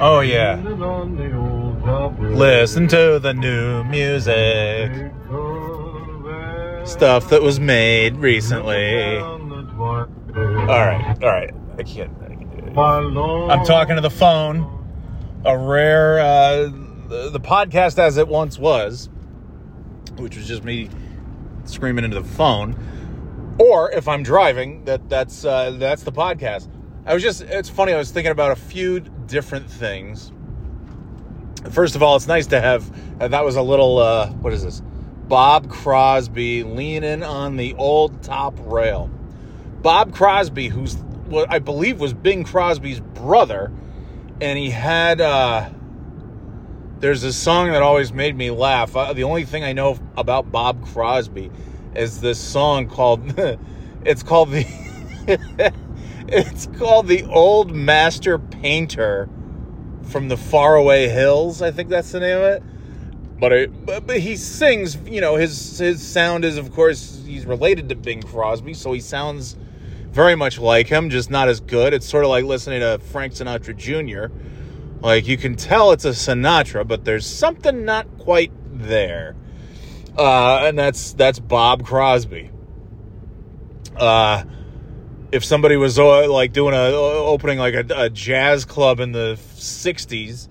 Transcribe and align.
Oh, 0.00 0.20
yeah. 0.20 0.54
Listen 2.20 2.86
to 2.88 3.18
the 3.18 3.32
new 3.34 3.82
music. 3.84 5.12
Stuff 6.86 7.30
that 7.30 7.42
was 7.42 7.58
made 7.58 8.16
recently. 8.16 9.18
All 9.18 10.06
right, 10.66 11.16
all 11.22 11.28
right. 11.30 11.54
I 11.78 11.82
can't. 11.82 12.10
I 12.22 12.34
can't. 12.34 12.78
I'm 12.78 13.64
talking 13.64 13.96
to 13.96 14.00
the 14.00 14.10
phone. 14.10 14.74
A 15.44 15.56
rare, 15.56 16.18
uh, 16.20 16.56
the, 17.08 17.30
the 17.32 17.40
podcast 17.40 17.98
as 17.98 18.16
it 18.18 18.28
once 18.28 18.58
was, 18.58 19.08
which 20.16 20.36
was 20.36 20.46
just 20.46 20.64
me 20.64 20.90
screaming 21.64 22.04
into 22.04 22.20
the 22.20 22.28
phone. 22.28 22.76
Or 23.58 23.90
if 23.90 24.06
I'm 24.06 24.22
driving, 24.22 24.84
that 24.84 25.08
that's 25.08 25.44
uh, 25.44 25.72
that's 25.72 26.02
the 26.04 26.12
podcast. 26.12 26.68
I 27.08 27.14
was 27.14 27.22
just, 27.22 27.40
it's 27.40 27.70
funny. 27.70 27.94
I 27.94 27.96
was 27.96 28.10
thinking 28.10 28.32
about 28.32 28.50
a 28.50 28.56
few 28.56 29.00
different 29.00 29.70
things. 29.70 30.30
First 31.70 31.96
of 31.96 32.02
all, 32.02 32.16
it's 32.16 32.26
nice 32.26 32.48
to 32.48 32.60
have. 32.60 32.92
Uh, 33.18 33.28
that 33.28 33.46
was 33.46 33.56
a 33.56 33.62
little. 33.62 33.96
Uh, 33.96 34.28
what 34.32 34.52
is 34.52 34.62
this? 34.62 34.82
Bob 35.26 35.70
Crosby 35.70 36.64
leaning 36.64 37.22
on 37.22 37.56
the 37.56 37.74
old 37.76 38.22
top 38.22 38.54
rail. 38.60 39.10
Bob 39.80 40.12
Crosby, 40.12 40.68
who's 40.68 40.96
what 41.28 41.50
I 41.50 41.60
believe 41.60 41.98
was 41.98 42.12
Bing 42.12 42.44
Crosby's 42.44 43.00
brother, 43.00 43.72
and 44.42 44.58
he 44.58 44.68
had. 44.68 45.22
Uh, 45.22 45.70
there's 46.98 47.22
a 47.22 47.32
song 47.32 47.70
that 47.70 47.80
always 47.80 48.12
made 48.12 48.36
me 48.36 48.50
laugh. 48.50 48.94
Uh, 48.94 49.14
the 49.14 49.24
only 49.24 49.46
thing 49.46 49.64
I 49.64 49.72
know 49.72 49.98
about 50.18 50.52
Bob 50.52 50.84
Crosby 50.84 51.50
is 51.96 52.20
this 52.20 52.38
song 52.38 52.86
called. 52.86 53.34
it's 54.04 54.22
called 54.22 54.50
the. 54.50 55.72
it's 56.32 56.66
called 56.78 57.08
the 57.08 57.24
Old 57.24 57.72
Master 57.72 58.38
Painter 58.38 59.28
from 60.02 60.28
the 60.28 60.36
Faraway 60.36 61.08
Hills. 61.08 61.62
I 61.62 61.70
think 61.70 61.88
that's 61.88 62.12
the 62.12 62.20
name 62.20 62.38
of 62.38 62.44
it. 62.44 62.62
But, 63.40 63.52
it, 63.52 63.86
but 63.86 64.06
but 64.06 64.18
he 64.18 64.36
sings. 64.36 64.96
You 65.06 65.20
know, 65.20 65.36
his 65.36 65.78
his 65.78 66.06
sound 66.06 66.44
is 66.44 66.56
of 66.56 66.72
course 66.72 67.22
he's 67.24 67.46
related 67.46 67.88
to 67.90 67.94
Bing 67.94 68.22
Crosby, 68.22 68.74
so 68.74 68.92
he 68.92 69.00
sounds 69.00 69.56
very 70.10 70.34
much 70.34 70.58
like 70.58 70.88
him, 70.88 71.10
just 71.10 71.30
not 71.30 71.48
as 71.48 71.60
good. 71.60 71.94
It's 71.94 72.06
sort 72.06 72.24
of 72.24 72.30
like 72.30 72.44
listening 72.44 72.80
to 72.80 72.98
Frank 72.98 73.34
Sinatra 73.34 73.76
Jr. 73.76 74.34
Like 75.00 75.28
you 75.28 75.36
can 75.36 75.54
tell 75.54 75.92
it's 75.92 76.04
a 76.04 76.10
Sinatra, 76.10 76.86
but 76.86 77.04
there's 77.04 77.26
something 77.26 77.84
not 77.84 78.18
quite 78.18 78.50
there. 78.72 79.36
Uh, 80.16 80.64
and 80.64 80.76
that's 80.76 81.12
that's 81.12 81.38
Bob 81.38 81.84
Crosby. 81.84 82.50
Uh, 83.96 84.42
if 85.30 85.44
somebody 85.44 85.76
was 85.76 85.98
uh, 85.98 86.30
like 86.30 86.52
doing 86.52 86.74
a 86.74 86.78
opening 86.78 87.58
like 87.58 87.74
a, 87.74 87.86
a 87.94 88.10
jazz 88.10 88.64
club 88.64 89.00
in 89.00 89.12
the 89.12 89.38
60s 89.56 90.48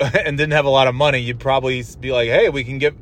and 0.00 0.38
didn't 0.38 0.52
have 0.52 0.64
a 0.64 0.70
lot 0.70 0.86
of 0.86 0.94
money, 0.94 1.18
you'd 1.18 1.40
probably 1.40 1.82
be 2.00 2.12
like, 2.12 2.28
"Hey, 2.28 2.48
we 2.48 2.64
can 2.64 2.78
get 2.78 2.94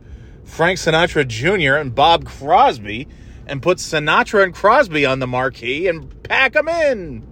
Frank 0.44 0.78
Sinatra 0.78 1.27
Jr. 1.27 1.74
and 1.74 1.94
Bob 1.94 2.24
Crosby 2.24 3.08
and 3.47 3.62
put 3.62 3.78
Sinatra 3.78 4.42
and 4.42 4.55
Crosby 4.55 5.05
on 5.05 5.19
the 5.19 5.27
marquee 5.27 5.89
and 5.89 6.22
pack 6.22 6.55
them 6.55 6.69
in." 6.69 7.27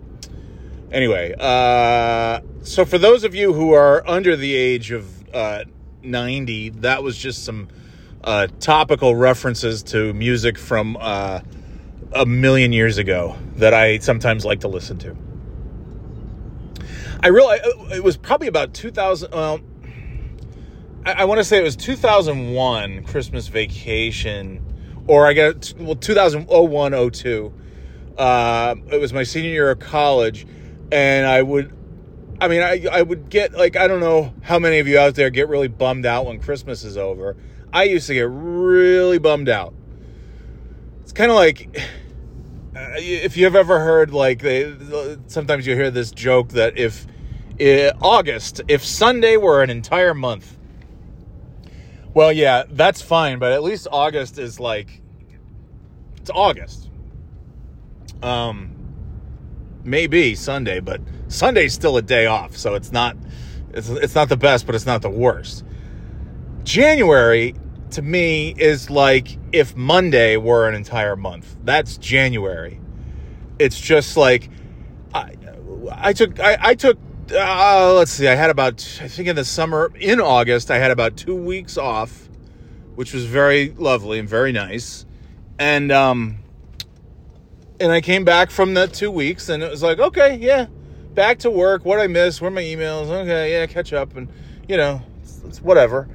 Anyway, 0.92 1.34
uh, 1.40 2.40
so 2.62 2.84
for 2.84 2.98
those 2.98 3.24
of 3.24 3.34
you 3.34 3.52
who 3.52 3.72
are 3.72 4.06
under 4.06 4.36
the 4.36 4.54
age 4.54 4.92
of 4.92 5.34
uh, 5.34 5.64
90, 6.02 6.70
that 6.70 7.02
was 7.02 7.16
just 7.16 7.44
some 7.44 7.68
uh, 8.22 8.46
topical 8.60 9.16
references 9.16 9.82
to 9.82 10.12
music 10.14 10.56
from 10.56 10.96
uh, 11.00 11.40
a 12.14 12.24
million 12.24 12.72
years 12.72 12.98
ago 12.98 13.36
that 13.56 13.74
I 13.74 13.98
sometimes 13.98 14.44
like 14.44 14.60
to 14.60 14.68
listen 14.68 14.98
to. 14.98 15.16
I 17.22 17.28
really, 17.28 17.58
it 17.94 18.04
was 18.04 18.16
probably 18.16 18.48
about 18.48 18.74
2000. 18.74 19.32
Well, 19.32 19.60
I, 21.06 21.12
I 21.12 21.24
want 21.24 21.38
to 21.38 21.44
say 21.44 21.58
it 21.58 21.62
was 21.62 21.76
2001 21.76 23.04
Christmas 23.04 23.48
vacation, 23.48 24.62
or 25.06 25.26
I 25.26 25.32
got 25.32 25.72
well 25.78 25.96
2001 25.96 27.10
02. 27.12 27.52
Uh, 28.18 28.74
it 28.92 29.00
was 29.00 29.12
my 29.12 29.22
senior 29.22 29.50
year 29.50 29.70
of 29.70 29.78
college, 29.78 30.46
and 30.92 31.26
I 31.26 31.42
would, 31.42 31.74
I 32.40 32.48
mean, 32.48 32.62
I 32.62 32.86
I 32.92 33.02
would 33.02 33.28
get 33.28 33.54
like 33.54 33.76
I 33.76 33.88
don't 33.88 34.00
know 34.00 34.34
how 34.42 34.58
many 34.58 34.78
of 34.78 34.86
you 34.86 34.98
out 34.98 35.14
there 35.14 35.30
get 35.30 35.48
really 35.48 35.68
bummed 35.68 36.06
out 36.06 36.26
when 36.26 36.40
Christmas 36.40 36.84
is 36.84 36.96
over. 36.96 37.36
I 37.72 37.84
used 37.84 38.06
to 38.06 38.14
get 38.14 38.28
really 38.30 39.18
bummed 39.18 39.48
out. 39.48 39.74
It's 41.02 41.12
kind 41.12 41.30
of 41.30 41.36
like 41.36 41.76
uh, 41.76 41.80
if 42.74 43.36
you've 43.36 43.54
ever 43.54 43.80
heard 43.80 44.12
like 44.12 44.40
they 44.40 44.74
sometimes 45.26 45.66
you 45.66 45.74
hear 45.74 45.90
this 45.90 46.10
joke 46.10 46.50
that 46.50 46.76
if 46.76 47.06
uh, 47.60 47.92
August 48.00 48.60
if 48.68 48.84
Sunday 48.84 49.36
were 49.36 49.62
an 49.62 49.70
entire 49.70 50.14
month 50.14 50.56
well 52.12 52.32
yeah 52.32 52.64
that's 52.68 53.00
fine 53.00 53.38
but 53.38 53.52
at 53.52 53.62
least 53.62 53.86
August 53.90 54.38
is 54.38 54.58
like 54.58 55.00
it's 56.16 56.30
August. 56.30 56.90
Um 58.22 58.72
maybe 59.84 60.34
Sunday 60.34 60.80
but 60.80 61.00
Sunday's 61.28 61.74
still 61.74 61.96
a 61.96 62.02
day 62.02 62.26
off 62.26 62.56
so 62.56 62.74
it's 62.74 62.90
not 62.90 63.16
it's, 63.72 63.88
it's 63.88 64.14
not 64.14 64.28
the 64.28 64.36
best 64.36 64.66
but 64.66 64.74
it's 64.74 64.86
not 64.86 65.02
the 65.02 65.10
worst. 65.10 65.64
January 66.64 67.54
to 67.94 68.02
me 68.02 68.54
is 68.58 68.90
like 68.90 69.38
if 69.52 69.76
Monday 69.76 70.36
were 70.36 70.68
an 70.68 70.74
entire 70.74 71.16
month. 71.16 71.56
That's 71.64 71.96
January. 71.96 72.80
It's 73.58 73.80
just 73.80 74.16
like 74.16 74.50
I, 75.14 75.34
I 75.90 76.12
took 76.12 76.40
I, 76.40 76.58
I 76.60 76.74
took 76.74 76.98
uh, 77.32 77.94
let's 77.94 78.10
see 78.10 78.28
I 78.28 78.34
had 78.34 78.50
about 78.50 78.74
I 79.00 79.08
think 79.08 79.28
in 79.28 79.36
the 79.36 79.44
summer 79.44 79.92
in 79.98 80.20
August 80.20 80.70
I 80.70 80.78
had 80.78 80.90
about 80.90 81.16
two 81.16 81.36
weeks 81.36 81.78
off, 81.78 82.28
which 82.96 83.14
was 83.14 83.26
very 83.26 83.70
lovely 83.70 84.18
and 84.18 84.28
very 84.28 84.52
nice, 84.52 85.06
and 85.58 85.92
um 85.92 86.38
and 87.80 87.92
I 87.92 88.00
came 88.00 88.24
back 88.24 88.50
from 88.50 88.74
that 88.74 88.92
two 88.92 89.10
weeks 89.10 89.48
and 89.48 89.62
it 89.62 89.70
was 89.70 89.82
like 89.82 89.98
okay 89.98 90.36
yeah 90.36 90.66
back 91.14 91.38
to 91.40 91.50
work 91.50 91.84
what 91.84 92.00
I 92.00 92.08
missed 92.08 92.40
where 92.40 92.50
my 92.50 92.62
emails 92.62 93.08
okay 93.08 93.52
yeah 93.52 93.66
catch 93.66 93.92
up 93.92 94.16
and 94.16 94.28
you 94.68 94.76
know 94.76 95.02
it's, 95.22 95.40
it's 95.44 95.62
whatever 95.62 96.08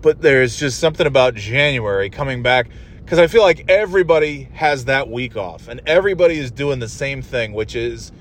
but 0.00 0.20
there's 0.20 0.56
just 0.56 0.78
something 0.78 1.06
about 1.06 1.34
January 1.34 2.10
coming 2.10 2.42
back 2.42 2.68
because 3.04 3.18
I 3.18 3.26
feel 3.26 3.42
like 3.42 3.70
everybody 3.70 4.44
has 4.52 4.84
that 4.84 5.08
week 5.08 5.36
off 5.36 5.68
and 5.68 5.80
everybody 5.86 6.38
is 6.38 6.50
doing 6.50 6.78
the 6.78 6.88
same 6.88 7.22
thing, 7.22 7.52
which 7.52 7.74
is 7.74 8.12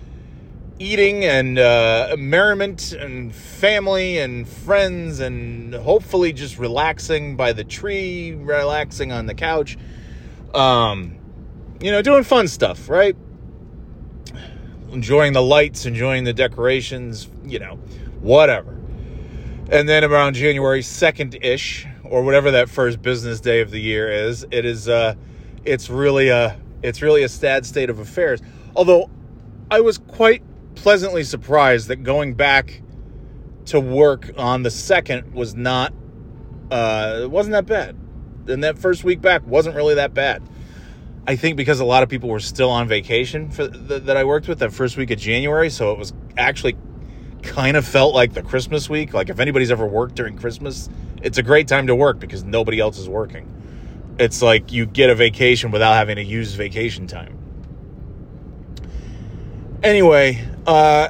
eating 0.79 1.25
and 1.25 1.59
uh, 1.59 2.15
merriment 2.17 2.93
and 2.93 3.33
family 3.33 4.19
and 4.19 4.47
friends 4.47 5.19
and 5.19 5.73
hopefully 5.73 6.31
just 6.31 6.57
relaxing 6.57 7.35
by 7.35 7.51
the 7.53 7.63
tree, 7.63 8.33
relaxing 8.33 9.11
on 9.11 9.25
the 9.25 9.33
couch. 9.33 9.77
Um, 10.53 11.17
you 11.81 11.91
know, 11.91 12.01
doing 12.01 12.23
fun 12.23 12.47
stuff, 12.47 12.89
right? 12.89 13.15
Enjoying 14.91 15.33
the 15.33 15.43
lights, 15.43 15.85
enjoying 15.85 16.23
the 16.23 16.33
decorations, 16.33 17.29
you 17.45 17.59
know, 17.59 17.75
whatever. 18.21 18.76
And 19.69 19.87
then 19.89 20.05
around 20.05 20.35
January 20.35 20.81
2nd 20.81 21.43
ish, 21.43 21.85
or 22.05 22.23
whatever 22.23 22.51
that 22.51 22.69
first 22.69 23.01
business 23.01 23.41
day 23.41 23.59
of 23.59 23.69
the 23.69 23.81
year 23.81 24.09
is, 24.09 24.45
it 24.49 24.63
is 24.63 24.87
uh 24.87 25.15
it's 25.65 25.89
really 25.89 26.29
a 26.29 26.57
it's 26.81 27.01
really 27.01 27.23
a 27.23 27.29
sad 27.29 27.65
state 27.65 27.89
of 27.89 27.99
affairs. 27.99 28.41
Although 28.75 29.09
I 29.69 29.81
was 29.81 29.97
quite 29.97 30.41
pleasantly 30.75 31.23
surprised 31.23 31.89
that 31.89 31.97
going 31.97 32.35
back 32.35 32.81
to 33.65 33.81
work 33.81 34.31
on 34.37 34.63
the 34.63 34.71
second 34.71 35.33
was 35.33 35.53
not 35.53 35.93
uh 36.71 37.19
it 37.23 37.31
wasn't 37.31 37.51
that 37.51 37.65
bad. 37.65 37.97
And 38.47 38.63
that 38.63 38.79
first 38.79 39.03
week 39.03 39.19
back 39.19 39.45
wasn't 39.45 39.75
really 39.75 39.95
that 39.95 40.13
bad. 40.13 40.41
I 41.27 41.35
think 41.35 41.57
because 41.57 41.81
a 41.81 41.85
lot 41.85 42.03
of 42.03 42.09
people 42.09 42.29
were 42.29 42.39
still 42.39 42.69
on 42.69 42.87
vacation 42.87 43.51
for 43.51 43.67
the, 43.67 43.99
that 43.99 44.15
I 44.15 44.23
worked 44.23 44.47
with 44.47 44.59
that 44.59 44.71
first 44.71 44.95
week 44.95 45.11
of 45.11 45.19
January, 45.19 45.69
so 45.69 45.91
it 45.91 45.99
was 45.99 46.13
actually 46.37 46.77
kind 47.43 47.77
of 47.77 47.87
felt 47.87 48.13
like 48.13 48.33
the 48.33 48.41
Christmas 48.41 48.89
week. 48.89 49.13
Like 49.13 49.29
if 49.29 49.39
anybody's 49.39 49.71
ever 49.71 49.85
worked 49.85 50.15
during 50.15 50.37
Christmas, 50.37 50.89
it's 51.21 51.37
a 51.37 51.43
great 51.43 51.67
time 51.67 51.87
to 51.87 51.95
work 51.95 52.19
because 52.19 52.43
nobody 52.43 52.79
else 52.79 52.97
is 52.97 53.09
working. 53.09 53.53
It's 54.19 54.41
like 54.41 54.71
you 54.71 54.85
get 54.85 55.09
a 55.09 55.15
vacation 55.15 55.71
without 55.71 55.93
having 55.93 56.15
to 56.15 56.23
use 56.23 56.53
vacation 56.53 57.07
time. 57.07 57.37
Anyway, 59.83 60.43
uh 60.65 61.09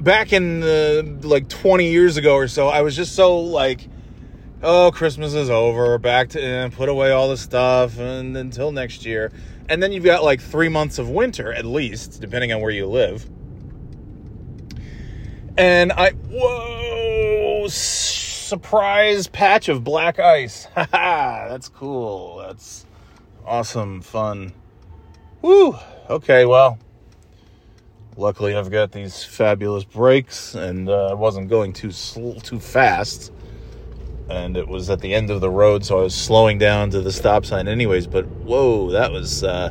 back 0.00 0.32
in 0.32 0.60
the 0.60 1.18
like 1.22 1.48
20 1.48 1.90
years 1.90 2.16
ago 2.16 2.34
or 2.34 2.48
so, 2.48 2.68
I 2.68 2.82
was 2.82 2.94
just 2.94 3.14
so 3.14 3.40
like 3.40 3.88
oh, 4.60 4.90
Christmas 4.92 5.34
is 5.34 5.50
over, 5.50 5.98
back 5.98 6.30
to 6.30 6.42
eh, 6.42 6.68
put 6.68 6.88
away 6.88 7.12
all 7.12 7.28
the 7.28 7.36
stuff 7.36 7.98
and 8.00 8.36
until 8.36 8.72
next 8.72 9.06
year. 9.06 9.30
And 9.68 9.80
then 9.80 9.92
you've 9.92 10.04
got 10.04 10.24
like 10.24 10.40
3 10.40 10.68
months 10.68 10.98
of 10.98 11.08
winter 11.10 11.52
at 11.52 11.64
least, 11.64 12.20
depending 12.20 12.52
on 12.52 12.60
where 12.60 12.70
you 12.70 12.86
live 12.86 13.28
and 15.58 15.92
I 15.92 16.12
whoa 16.12 17.66
surprise 17.68 19.26
patch 19.26 19.68
of 19.68 19.84
black 19.84 20.18
ice. 20.18 20.66
That's 20.74 21.68
cool. 21.68 22.38
That's 22.38 22.86
awesome 23.44 24.00
fun. 24.00 24.52
Woo. 25.42 25.76
Okay, 26.08 26.46
well, 26.46 26.78
Luckily, 28.18 28.56
I've 28.56 28.68
got 28.68 28.90
these 28.90 29.22
fabulous 29.24 29.84
brakes, 29.84 30.56
and 30.56 30.88
uh, 30.88 31.06
I 31.06 31.14
wasn't 31.14 31.48
going 31.48 31.72
too 31.72 31.92
sl- 31.92 32.32
too 32.32 32.58
fast. 32.58 33.32
And 34.28 34.56
it 34.56 34.66
was 34.66 34.90
at 34.90 35.00
the 35.00 35.14
end 35.14 35.30
of 35.30 35.40
the 35.40 35.48
road, 35.48 35.84
so 35.84 36.00
I 36.00 36.02
was 36.02 36.16
slowing 36.16 36.58
down 36.58 36.90
to 36.90 37.00
the 37.00 37.12
stop 37.12 37.46
sign, 37.46 37.68
anyways. 37.68 38.08
But 38.08 38.26
whoa, 38.26 38.90
that 38.90 39.12
was 39.12 39.44
uh, 39.44 39.70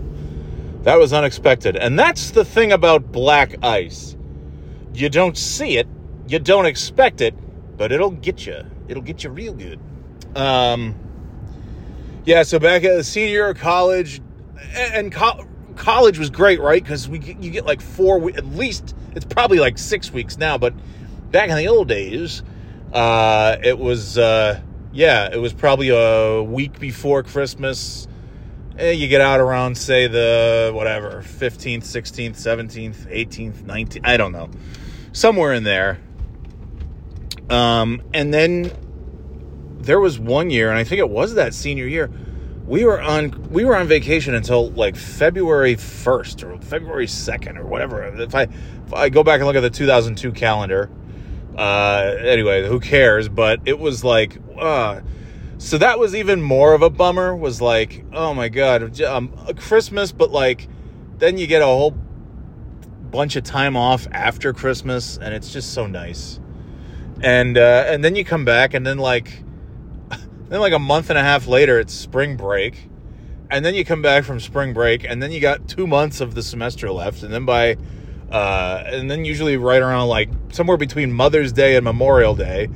that 0.83 0.97
was 0.97 1.11
unexpected. 1.11 1.75
And 1.75 1.99
that's 1.99 2.31
the 2.31 2.45
thing 2.45 2.71
about 2.71 3.11
black 3.11 3.55
ice. 3.61 4.15
You 4.97 5.09
don't 5.09 5.37
see 5.37 5.77
it, 5.77 5.87
you 6.27 6.39
don't 6.39 6.65
expect 6.65 7.21
it, 7.21 7.35
but 7.77 7.91
it'll 7.91 8.09
get 8.09 8.47
you. 8.47 8.63
It'll 8.87 9.03
get 9.03 9.23
you 9.23 9.29
real 9.29 9.53
good. 9.53 9.79
Um, 10.35 10.95
yeah, 12.25 12.41
so 12.41 12.57
back 12.57 12.83
at 12.83 12.95
the 12.95 13.03
senior 13.03 13.53
college, 13.53 14.21
and, 14.73 15.11
co- 15.11 15.47
college 15.75 16.17
was 16.17 16.31
great, 16.31 16.59
right? 16.59 16.81
Because 16.81 17.07
we 17.07 17.19
you 17.19 17.51
get 17.51 17.63
like 17.65 17.79
four, 17.79 18.27
at 18.31 18.45
least 18.47 18.95
it's 19.15 19.25
probably 19.25 19.59
like 19.59 19.77
six 19.77 20.11
weeks 20.11 20.37
now, 20.37 20.57
but 20.57 20.73
back 21.31 21.49
in 21.49 21.57
the 21.57 21.67
old 21.67 21.87
days, 21.87 22.41
uh, 22.91 23.57
it 23.63 23.77
was 23.77 24.17
uh, 24.17 24.59
yeah, 24.93 25.29
it 25.31 25.37
was 25.37 25.53
probably 25.53 25.89
a 25.89 26.41
week 26.41 26.79
before 26.79 27.21
Christmas. 27.21 28.07
Eh, 28.79 28.91
you 28.91 29.07
get 29.07 29.21
out 29.21 29.39
around 29.39 29.77
say 29.77 30.07
the 30.07 30.71
whatever 30.73 31.23
15th, 31.23 31.83
16th, 31.83 32.31
17th, 32.31 33.11
18th, 33.11 33.63
19th, 33.63 34.01
I 34.03 34.17
don't 34.17 34.31
know, 34.31 34.49
somewhere 35.17 35.53
in 35.53 35.63
there. 35.63 35.99
Um, 37.49 38.01
and 38.13 38.33
then 38.33 38.71
there 39.79 39.99
was 39.99 40.19
one 40.19 40.49
year, 40.49 40.69
and 40.69 40.77
I 40.77 40.83
think 40.83 40.99
it 40.99 41.09
was 41.09 41.35
that 41.35 41.53
senior 41.53 41.87
year 41.87 42.09
we 42.67 42.83
were 42.83 43.01
on 43.01 43.49
we 43.49 43.63
were 43.63 43.75
on 43.75 43.87
vacation 43.87 44.35
until 44.35 44.69
like 44.71 44.95
February 44.95 45.75
1st 45.75 46.43
or 46.43 46.61
February 46.61 47.07
2nd 47.07 47.57
or 47.57 47.65
whatever. 47.65 48.03
If 48.03 48.35
I 48.35 48.43
if 48.43 48.93
I 48.93 49.09
go 49.09 49.23
back 49.23 49.39
and 49.39 49.47
look 49.47 49.55
at 49.55 49.61
the 49.61 49.69
2002 49.69 50.33
calendar, 50.33 50.89
uh, 51.57 52.15
anyway, 52.19 52.67
who 52.67 52.79
cares? 52.79 53.29
But 53.29 53.61
it 53.65 53.79
was 53.79 54.03
like, 54.03 54.37
uh, 54.59 55.01
so 55.57 55.77
that 55.77 55.97
was 55.97 56.13
even 56.13 56.41
more 56.41 56.73
of 56.73 56.81
a 56.81 56.89
bummer. 56.89 57.33
Was 57.35 57.61
like, 57.61 58.03
oh 58.11 58.33
my 58.33 58.49
god, 58.49 59.01
um, 59.01 59.33
Christmas, 59.55 60.11
but 60.11 60.31
like, 60.31 60.67
then 61.17 61.37
you 61.37 61.47
get 61.47 61.61
a 61.61 61.65
whole 61.65 61.91
bunch 63.11 63.35
of 63.35 63.43
time 63.43 63.75
off 63.75 64.07
after 64.11 64.53
Christmas, 64.53 65.17
and 65.17 65.33
it's 65.33 65.51
just 65.51 65.73
so 65.73 65.87
nice. 65.87 66.39
And 67.21 67.57
uh, 67.57 67.85
and 67.87 68.03
then 68.03 68.15
you 68.15 68.23
come 68.23 68.45
back, 68.45 68.73
and 68.73 68.85
then 68.85 68.97
like 68.97 69.43
then, 70.49 70.59
like 70.59 70.73
a 70.73 70.79
month 70.79 71.09
and 71.09 71.17
a 71.17 71.23
half 71.23 71.47
later, 71.47 71.79
it's 71.79 71.93
spring 71.93 72.37
break. 72.37 72.89
And 73.49 73.63
then 73.63 73.75
you 73.75 73.85
come 73.85 74.01
back 74.01 74.25
from 74.25 74.39
spring 74.39 74.73
break, 74.73 75.05
and 75.05 75.23
then 75.23 75.31
you 75.31 75.39
got 75.39 75.67
two 75.67 75.87
months 75.87 76.19
of 76.19 76.35
the 76.35 76.43
semester 76.43 76.91
left. 76.91 77.23
And 77.23 77.33
then 77.33 77.45
by, 77.45 77.77
uh, 78.29 78.83
and 78.85 79.09
then 79.09 79.23
usually 79.23 79.55
right 79.55 79.81
around 79.81 80.09
like 80.09 80.29
somewhere 80.51 80.75
between 80.75 81.13
Mother's 81.13 81.53
Day 81.53 81.77
and 81.77 81.85
Memorial 81.85 82.35
Day, 82.35 82.67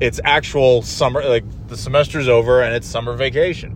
it's 0.00 0.20
actual 0.24 0.82
summer, 0.82 1.24
like 1.24 1.44
the 1.68 1.76
semester's 1.76 2.28
over 2.28 2.62
and 2.62 2.74
it's 2.74 2.86
summer 2.86 3.16
vacation. 3.16 3.74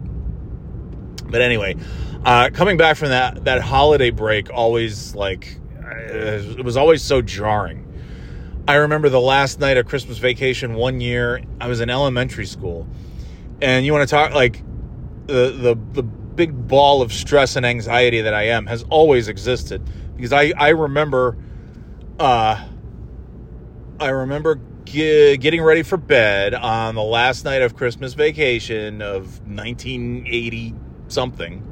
But 1.27 1.41
anyway, 1.41 1.77
uh, 2.25 2.51
coming 2.53 2.77
back 2.77 2.99
from 2.99 3.09
that, 3.09 3.45
that 3.45 3.63
holiday 3.63 4.11
break 4.11 4.51
always 4.53 5.15
like, 5.15 5.57
it 5.97 6.65
was 6.65 6.77
always 6.77 7.03
so 7.03 7.23
jarring. 7.23 7.89
I 8.67 8.75
remember 8.77 9.09
the 9.09 9.21
last 9.21 9.59
night 9.59 9.77
of 9.77 9.87
Christmas 9.87 10.19
vacation 10.19 10.75
one 10.75 11.01
year, 11.01 11.43
I 11.61 11.67
was 11.67 11.81
in 11.81 11.91
elementary 11.91 12.47
school. 12.47 12.87
And 13.61 13.85
you 13.85 13.93
want 13.93 14.09
to 14.09 14.15
talk 14.15 14.35
like 14.35 14.63
the 15.27 15.51
the 15.51 15.79
the 15.93 16.03
big 16.03 16.69
ball 16.69 17.03
of 17.03 17.13
stress 17.13 17.57
and 17.57 17.67
anxiety 17.67 18.23
that 18.23 18.35
I 18.35 18.49
am 18.49 18.67
has 18.67 18.85
always 18.85 19.29
existed. 19.29 19.83
Because 20.17 20.33
I 20.33 20.53
I 20.57 20.71
remember 20.71 21.37
uh 22.19 22.65
I 24.01 24.09
remember 24.09 24.61
ge- 24.85 25.39
getting 25.41 25.63
ready 25.63 25.83
for 25.83 25.97
bed 25.97 26.55
on 26.55 26.95
the 26.95 27.03
last 27.03 27.45
night 27.45 27.63
of 27.63 27.77
Christmas 27.77 28.15
vacation 28.15 29.03
of 29.03 29.41
1980 29.47 30.75
something 31.09 31.72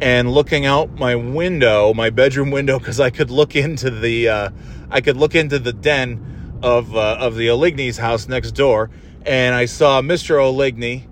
and 0.00 0.30
looking 0.32 0.66
out 0.66 0.98
my 0.98 1.14
window, 1.14 1.92
my 1.94 2.10
bedroom 2.10 2.50
window 2.50 2.78
cuz 2.78 3.00
I 3.00 3.10
could 3.10 3.30
look 3.30 3.54
into 3.56 3.90
the 3.90 4.28
uh 4.28 4.50
I 4.90 5.00
could 5.00 5.16
look 5.16 5.34
into 5.34 5.58
the 5.58 5.72
den 5.72 6.58
of 6.62 6.96
uh, 6.96 7.16
of 7.20 7.36
the 7.36 7.48
Oligny's 7.48 7.98
house 7.98 8.28
next 8.28 8.52
door 8.52 8.90
and 9.26 9.54
I 9.54 9.66
saw 9.66 10.00
Mr. 10.00 10.36
Oligny 10.36 11.06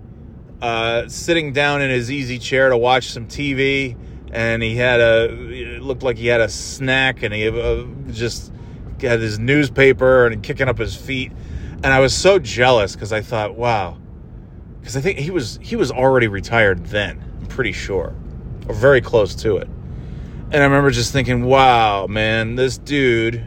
uh, 0.61 1.07
sitting 1.07 1.53
down 1.53 1.81
in 1.81 1.89
his 1.89 2.11
easy 2.11 2.39
chair 2.39 2.69
to 2.69 2.77
watch 2.77 3.11
some 3.11 3.27
TV, 3.27 3.95
and 4.31 4.61
he 4.61 4.75
had 4.75 4.99
a 4.99 5.29
it 5.51 5.81
looked 5.81 6.03
like 6.03 6.17
he 6.17 6.27
had 6.27 6.41
a 6.41 6.49
snack, 6.49 7.23
and 7.23 7.33
he 7.33 7.47
uh, 7.47 7.85
just 8.11 8.51
had 9.01 9.19
his 9.21 9.39
newspaper 9.39 10.25
and 10.25 10.43
kicking 10.43 10.67
up 10.67 10.77
his 10.77 10.95
feet, 10.95 11.31
and 11.83 11.87
I 11.87 11.99
was 11.99 12.13
so 12.13 12.39
jealous 12.39 12.93
because 12.93 13.13
I 13.13 13.21
thought, 13.21 13.55
wow, 13.55 13.97
because 14.79 14.97
I 14.97 15.01
think 15.01 15.19
he 15.19 15.31
was 15.31 15.59
he 15.61 15.75
was 15.75 15.91
already 15.91 16.27
retired 16.27 16.85
then, 16.87 17.23
I'm 17.39 17.47
pretty 17.47 17.71
sure, 17.71 18.13
or 18.69 18.73
very 18.73 19.01
close 19.01 19.35
to 19.35 19.57
it, 19.57 19.67
and 19.67 20.55
I 20.55 20.63
remember 20.63 20.91
just 20.91 21.11
thinking, 21.11 21.43
wow, 21.43 22.07
man, 22.07 22.55
this 22.55 22.77
dude 22.77 23.43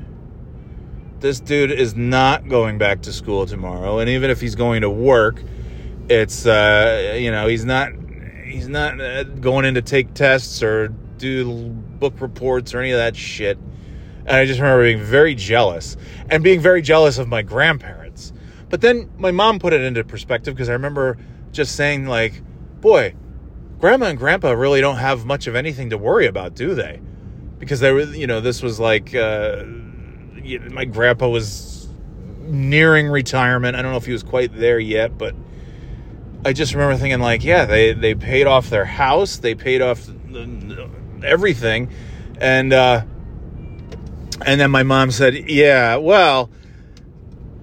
this 1.22 1.38
dude 1.38 1.70
is 1.70 1.94
not 1.94 2.48
going 2.48 2.78
back 2.78 3.02
to 3.02 3.12
school 3.12 3.46
tomorrow, 3.46 4.00
and 4.00 4.10
even 4.10 4.28
if 4.28 4.40
he's 4.40 4.56
going 4.56 4.82
to 4.82 4.90
work, 4.90 5.40
it's 6.08 6.44
uh, 6.44 7.16
you 7.18 7.30
know 7.30 7.46
he's 7.46 7.64
not 7.64 7.92
he's 8.44 8.68
not 8.68 9.00
uh, 9.00 9.22
going 9.22 9.64
in 9.64 9.74
to 9.74 9.82
take 9.82 10.12
tests 10.12 10.62
or 10.62 10.88
do 11.16 11.70
book 11.70 12.20
reports 12.20 12.74
or 12.74 12.80
any 12.80 12.90
of 12.90 12.98
that 12.98 13.16
shit. 13.16 13.56
And 14.26 14.36
I 14.36 14.44
just 14.44 14.60
remember 14.60 14.84
being 14.84 15.00
very 15.00 15.34
jealous 15.34 15.96
and 16.28 16.44
being 16.44 16.60
very 16.60 16.82
jealous 16.82 17.18
of 17.18 17.28
my 17.28 17.42
grandparents. 17.42 18.32
But 18.68 18.80
then 18.80 19.10
my 19.16 19.30
mom 19.30 19.58
put 19.58 19.72
it 19.72 19.80
into 19.80 20.02
perspective 20.04 20.54
because 20.54 20.68
I 20.68 20.72
remember 20.72 21.18
just 21.52 21.76
saying 21.76 22.06
like, 22.06 22.42
"Boy, 22.80 23.14
grandma 23.82 24.06
and 24.06 24.18
grandpa 24.18 24.52
really 24.52 24.80
don't 24.80 24.96
have 24.96 25.26
much 25.26 25.48
of 25.48 25.56
anything 25.56 25.90
to 25.90 25.98
worry 25.98 26.26
about, 26.26 26.54
do 26.54 26.74
they?" 26.74 27.00
Because 27.58 27.80
they 27.80 27.92
were, 27.92 28.02
you 28.02 28.26
know, 28.26 28.40
this 28.40 28.62
was 28.62 28.80
like. 28.80 29.14
Uh, 29.14 29.64
my 30.70 30.84
grandpa 30.84 31.28
was 31.28 31.88
nearing 32.40 33.08
retirement. 33.08 33.76
I 33.76 33.82
don't 33.82 33.92
know 33.92 33.98
if 33.98 34.06
he 34.06 34.12
was 34.12 34.22
quite 34.22 34.52
there 34.56 34.78
yet, 34.78 35.16
but 35.18 35.34
I 36.44 36.52
just 36.52 36.74
remember 36.74 36.96
thinking 36.96 37.20
like, 37.20 37.44
yeah, 37.44 37.64
they 37.64 37.92
they 37.92 38.14
paid 38.14 38.46
off 38.46 38.70
their 38.70 38.84
house, 38.84 39.36
they 39.38 39.54
paid 39.54 39.82
off 39.82 40.08
everything, 41.24 41.90
and 42.40 42.72
uh, 42.72 43.02
and 44.44 44.60
then 44.60 44.70
my 44.70 44.84
mom 44.84 45.10
said, 45.10 45.34
yeah, 45.50 45.96
well. 45.96 46.50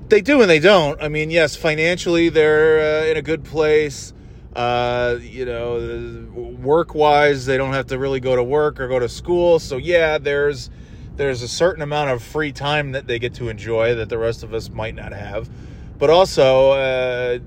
They 0.09 0.21
do 0.21 0.41
and 0.41 0.49
they 0.49 0.59
don't. 0.59 0.99
I 1.03 1.07
mean, 1.07 1.29
yes, 1.29 1.55
financially 1.55 2.29
they're 2.29 3.03
uh, 3.03 3.11
in 3.11 3.17
a 3.17 3.21
good 3.21 3.43
place. 3.43 4.11
Uh, 4.59 5.17
you 5.21 5.45
know, 5.45 6.27
work 6.59 6.93
wise, 6.93 7.45
they 7.45 7.55
don't 7.55 7.71
have 7.71 7.87
to 7.87 7.97
really 7.97 8.19
go 8.19 8.35
to 8.35 8.43
work 8.43 8.77
or 8.81 8.89
go 8.89 8.99
to 8.99 9.07
school. 9.07 9.57
So, 9.57 9.77
yeah, 9.77 10.17
there's 10.17 10.69
there's 11.15 11.41
a 11.43 11.47
certain 11.47 11.81
amount 11.81 12.09
of 12.09 12.21
free 12.21 12.51
time 12.51 12.91
that 12.91 13.07
they 13.07 13.19
get 13.19 13.35
to 13.35 13.47
enjoy 13.47 13.95
that 13.95 14.09
the 14.09 14.17
rest 14.17 14.43
of 14.43 14.53
us 14.53 14.69
might 14.69 14.95
not 14.95 15.13
have. 15.13 15.49
But 15.97 16.09
also, 16.09 16.71
uh, 16.71 17.39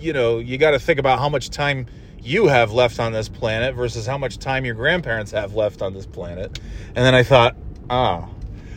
you 0.00 0.12
know, 0.12 0.40
you 0.40 0.58
got 0.58 0.72
to 0.72 0.80
think 0.80 0.98
about 0.98 1.20
how 1.20 1.28
much 1.28 1.50
time 1.50 1.86
you 2.20 2.48
have 2.48 2.72
left 2.72 2.98
on 2.98 3.12
this 3.12 3.28
planet 3.28 3.76
versus 3.76 4.04
how 4.04 4.18
much 4.18 4.38
time 4.38 4.64
your 4.64 4.74
grandparents 4.74 5.30
have 5.30 5.54
left 5.54 5.80
on 5.80 5.94
this 5.94 6.06
planet. 6.06 6.58
And 6.88 7.04
then 7.04 7.14
I 7.14 7.22
thought, 7.22 7.54
ah. 7.88 8.28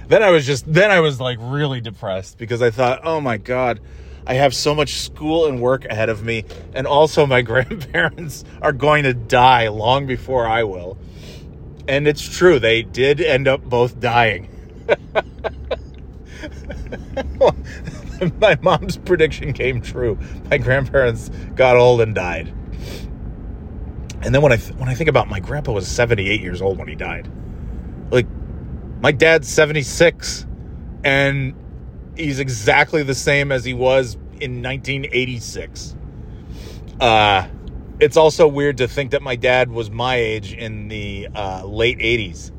Then 0.08 0.22
I 0.22 0.30
was 0.30 0.46
just, 0.46 0.72
then 0.72 0.92
I 0.92 1.00
was 1.00 1.20
like 1.20 1.40
really 1.42 1.82
depressed 1.82 2.38
because 2.38 2.62
I 2.62 2.70
thought, 2.70 3.02
oh 3.04 3.20
my 3.22 3.38
God, 3.38 3.80
I 4.26 4.36
have 4.36 4.54
so 4.54 4.74
much 4.76 5.02
school 5.02 5.48
and 5.48 5.62
work 5.62 5.86
ahead 5.86 6.10
of 6.10 6.24
me. 6.24 6.46
And 6.74 6.88
also, 6.88 7.26
my 7.26 7.42
grandparents 7.52 8.44
are 8.62 8.74
going 8.74 9.04
to 9.04 9.14
die 9.14 9.68
long 9.70 10.08
before 10.08 10.48
I 10.48 10.64
will. 10.64 10.98
And 11.88 12.08
it's 12.08 12.22
true, 12.22 12.60
they 12.60 12.84
did 12.84 13.22
end 13.22 13.48
up 13.48 13.64
both 13.64 14.00
dying. 14.00 14.50
My 18.40 18.56
mom's 18.62 18.98
prediction 18.98 19.52
came 19.54 19.82
true. 19.82 20.20
My 20.50 20.60
grandparents 20.60 21.30
got 21.56 21.76
old 21.76 22.02
and 22.02 22.14
died. 22.14 22.54
And 24.24 24.36
then 24.36 24.44
when 24.44 24.52
I 24.52 24.58
th- 24.58 24.76
when 24.76 24.90
I 24.90 24.94
think 24.94 25.10
about 25.10 25.28
my 25.28 25.40
grandpa 25.40 25.72
was 25.72 25.88
78 25.88 26.40
years 26.42 26.62
old 26.62 26.78
when 26.78 26.88
he 26.88 26.94
died. 26.94 27.28
Like 28.12 28.28
my 29.02 29.12
dad's 29.12 29.48
76 29.48 30.46
and 31.04 31.56
he's 32.22 32.40
exactly 32.40 33.04
the 33.04 33.16
same 33.16 33.52
as 33.52 33.66
he 33.66 33.74
was 33.74 34.16
in 34.40 34.62
1986. 34.62 35.96
Uh 37.00 37.48
it's 38.02 38.18
also 38.18 38.48
weird 38.48 38.78
to 38.78 38.88
think 38.88 39.12
that 39.12 39.22
my 39.22 39.36
dad 39.36 39.70
was 39.70 39.92
my 39.92 40.16
age 40.16 40.54
in 40.54 40.88
the 40.88 41.28
uh, 41.36 41.64
late 41.64 42.00
80s, 42.00 42.52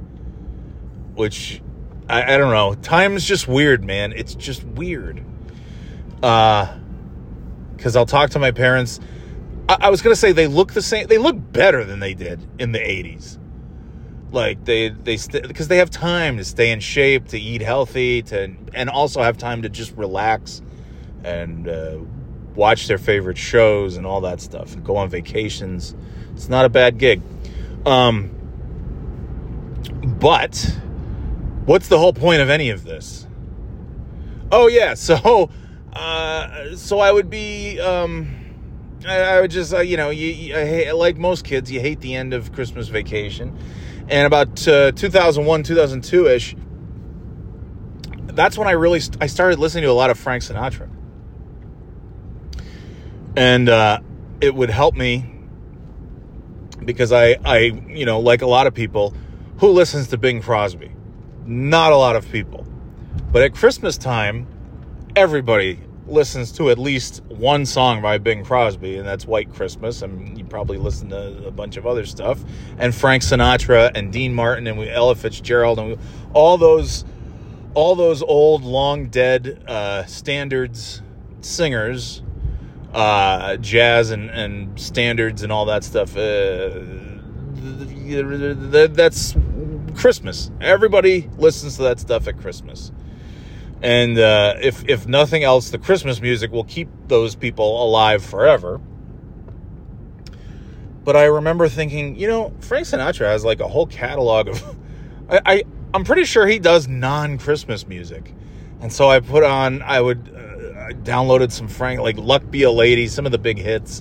which 1.15 1.61
I, 2.09 2.35
I, 2.35 2.37
don't 2.37 2.53
know. 2.53 2.75
Time's 2.75 3.25
just 3.25 3.49
weird, 3.49 3.83
man. 3.83 4.13
It's 4.13 4.37
just 4.37 4.63
weird. 4.63 5.25
Uh, 6.23 6.79
because 7.77 7.97
I'll 7.97 8.07
talk 8.07 8.31
to 8.31 8.39
my 8.39 8.53
parents. 8.53 9.01
I, 9.69 9.79
I 9.81 9.91
was 9.91 10.01
going 10.01 10.13
to 10.13 10.19
say 10.19 10.31
they 10.31 10.47
look 10.47 10.73
the 10.75 10.83
same, 10.83 11.09
they 11.09 11.19
look 11.19 11.37
better 11.53 11.85
than 11.85 11.99
they 11.99 12.15
did 12.15 12.41
in 12.61 12.71
the 12.71 12.79
80s. 12.79 13.39
Like 14.33 14.65
they 14.65 14.89
they 14.89 15.17
st- 15.17 15.47
because 15.47 15.69
they 15.69 15.79
have 15.79 15.91
time 15.91 16.37
to 16.39 16.45
stay 16.45 16.71
in 16.71 16.81
shape, 16.81 17.29
to 17.29 17.39
eat 17.39 17.63
healthy, 17.63 18.23
to 18.23 18.55
and 18.75 18.91
also 18.91 19.23
have 19.23 19.37
time 19.39 19.63
to 19.63 19.69
just 19.69 19.93
relax 19.97 20.63
and 21.25 21.69
uh, 21.69 21.99
watch 22.55 22.89
their 22.89 22.99
favorite 22.99 23.39
shows 23.39 23.97
and 23.97 24.07
all 24.07 24.21
that 24.23 24.41
stuff 24.41 24.75
and 24.75 24.85
go 24.85 24.97
on 24.97 25.09
vacations. 25.09 25.95
It's 26.35 26.49
not 26.49 26.65
a 26.65 26.69
bad 26.69 26.99
gig. 26.99 27.23
Um, 27.87 28.31
but 30.05 30.79
what's 31.65 31.89
the 31.89 31.99
whole 31.99 32.13
point 32.13 32.43
of 32.43 32.51
any 32.51 32.71
of 32.71 32.85
this? 32.85 33.27
Oh 34.51 34.67
yeah, 34.67 34.95
so 34.95 35.51
uh, 35.93 36.77
so 36.77 37.01
I 37.01 37.13
would 37.13 37.31
be 37.31 37.81
um, 37.81 38.35
I, 39.07 39.41
would 39.41 39.51
just 39.51 39.73
uh, 39.75 39.81
you 39.81 39.97
know 39.97 40.11
you, 40.11 40.29
you 40.29 40.57
I, 40.57 40.93
like 40.93 41.17
most 41.17 41.45
kids 41.45 41.71
you 41.71 41.81
hate 41.81 42.01
the 42.01 42.15
end 42.15 42.35
of 42.35 42.53
Christmas 42.53 42.89
vacation, 42.89 43.57
and 44.13 44.27
about 44.27 44.69
uh, 44.69 44.93
2001 44.93 45.63
2002 45.63 46.29
ish. 46.29 46.55
That's 48.27 48.57
when 48.57 48.69
I 48.69 48.73
really 48.73 49.01
st- 49.01 49.23
I 49.23 49.27
started 49.27 49.59
listening 49.59 49.85
to 49.85 49.91
a 49.91 49.93
lot 49.93 50.11
of 50.11 50.19
Frank 50.19 50.43
Sinatra, 50.43 50.89
and 53.37 53.69
uh, 53.69 54.01
it 54.41 54.55
would 54.55 54.71
help 54.71 54.95
me 54.95 55.25
because 56.85 57.11
I 57.11 57.39
I 57.45 57.59
you 57.89 58.05
know 58.05 58.21
like 58.21 58.43
a 58.43 58.47
lot 58.47 58.67
of 58.67 58.75
people 58.75 59.15
who 59.59 59.69
listens 59.71 60.09
to 60.09 60.19
Bing 60.19 60.43
Crosby, 60.43 60.93
not 61.47 61.93
a 61.93 61.97
lot 61.97 62.15
of 62.15 62.31
people, 62.31 62.67
but 63.33 63.43
at 63.43 63.55
Christmas 63.55 63.97
time, 63.97 64.47
everybody 65.17 65.81
listens 66.07 66.53
to 66.53 66.71
at 66.71 66.79
least 66.79 67.23
one 67.29 67.65
song 67.65 68.03
by 68.03 68.19
Bing 68.19 68.45
Crosby, 68.45 68.97
and 68.97 69.07
that's 69.07 69.27
White 69.27 69.53
Christmas. 69.55 70.03
I 70.03 70.07
mean, 70.07 70.37
you 70.37 70.45
probably 70.45 70.79
listen 70.79 71.11
to 71.11 71.47
a 71.47 71.51
bunch 71.51 71.77
of 71.77 71.87
other 71.87 72.05
stuff, 72.07 72.43
and 72.79 72.95
Frank 72.95 73.23
Sinatra 73.23 73.91
and 73.95 74.13
Dean 74.13 74.35
Martin 74.35 74.67
and 74.67 74.79
we, 74.79 74.89
Ella 74.89 75.15
Fitzgerald 75.15 75.79
and 75.79 75.89
we, 75.89 75.99
all 76.33 76.59
those, 76.59 77.05
all 77.75 77.95
those 77.95 78.23
old, 78.23 78.65
long 78.65 79.07
dead 79.07 79.65
uh, 79.67 80.05
standards 80.07 81.03
singers, 81.45 82.23
uh, 82.93 83.57
jazz 83.57 84.11
and, 84.11 84.31
and 84.31 84.79
standards 84.81 85.43
and 85.43 85.53
all 85.53 85.67
that 85.67 85.85
stuff. 85.85 86.17
Uh, 86.17 86.81
that's 88.89 89.37
Christmas. 89.95 90.51
Everybody 90.61 91.29
listens 91.37 91.77
to 91.77 91.83
that 91.83 92.01
stuff 92.01 92.29
at 92.29 92.39
Christmas. 92.39 92.93
And 93.83 94.17
uh, 94.17 94.55
if 94.61 94.89
if 94.89 95.09
nothing 95.09 95.43
else, 95.43 95.71
the 95.71 95.79
Christmas 95.79 96.21
music 96.21 96.53
will 96.53 96.65
keep 96.65 96.89
those 97.09 97.35
people 97.35 97.85
alive 97.85 98.25
forever. 98.25 98.81
But 101.05 101.17
I 101.17 101.25
remember 101.25 101.69
thinking, 101.69 102.15
you 102.15 102.29
know, 102.29 102.53
Frank 102.61 102.87
Sinatra 102.87 103.27
has 103.27 103.45
like 103.45 103.59
a 103.61 103.67
whole 103.67 103.87
catalog 103.87 104.49
of. 104.49 104.77
I, 105.29 105.41
I 105.45 105.65
I'm 105.93 106.05
pretty 106.05 106.25
sure 106.25 106.47
he 106.47 106.61
does 106.61 106.87
non 106.87 107.39
Christmas 107.39 107.87
music, 107.89 108.33
and 108.81 108.93
so 108.93 109.11
I 109.11 109.19
put 109.19 109.43
on. 109.43 109.83
I 109.83 110.01
would 110.01 110.33
uh, 110.33 110.81
I 110.81 110.93
downloaded 110.93 111.51
some 111.51 111.67
Frank 111.67 112.01
like 112.01 112.17
"Luck 112.17 112.49
Be 112.49 112.63
a 112.63 112.71
Lady," 112.71 113.09
some 113.09 113.27
of 113.27 113.33
the 113.33 113.39
big 113.39 113.59
hits, 113.59 114.01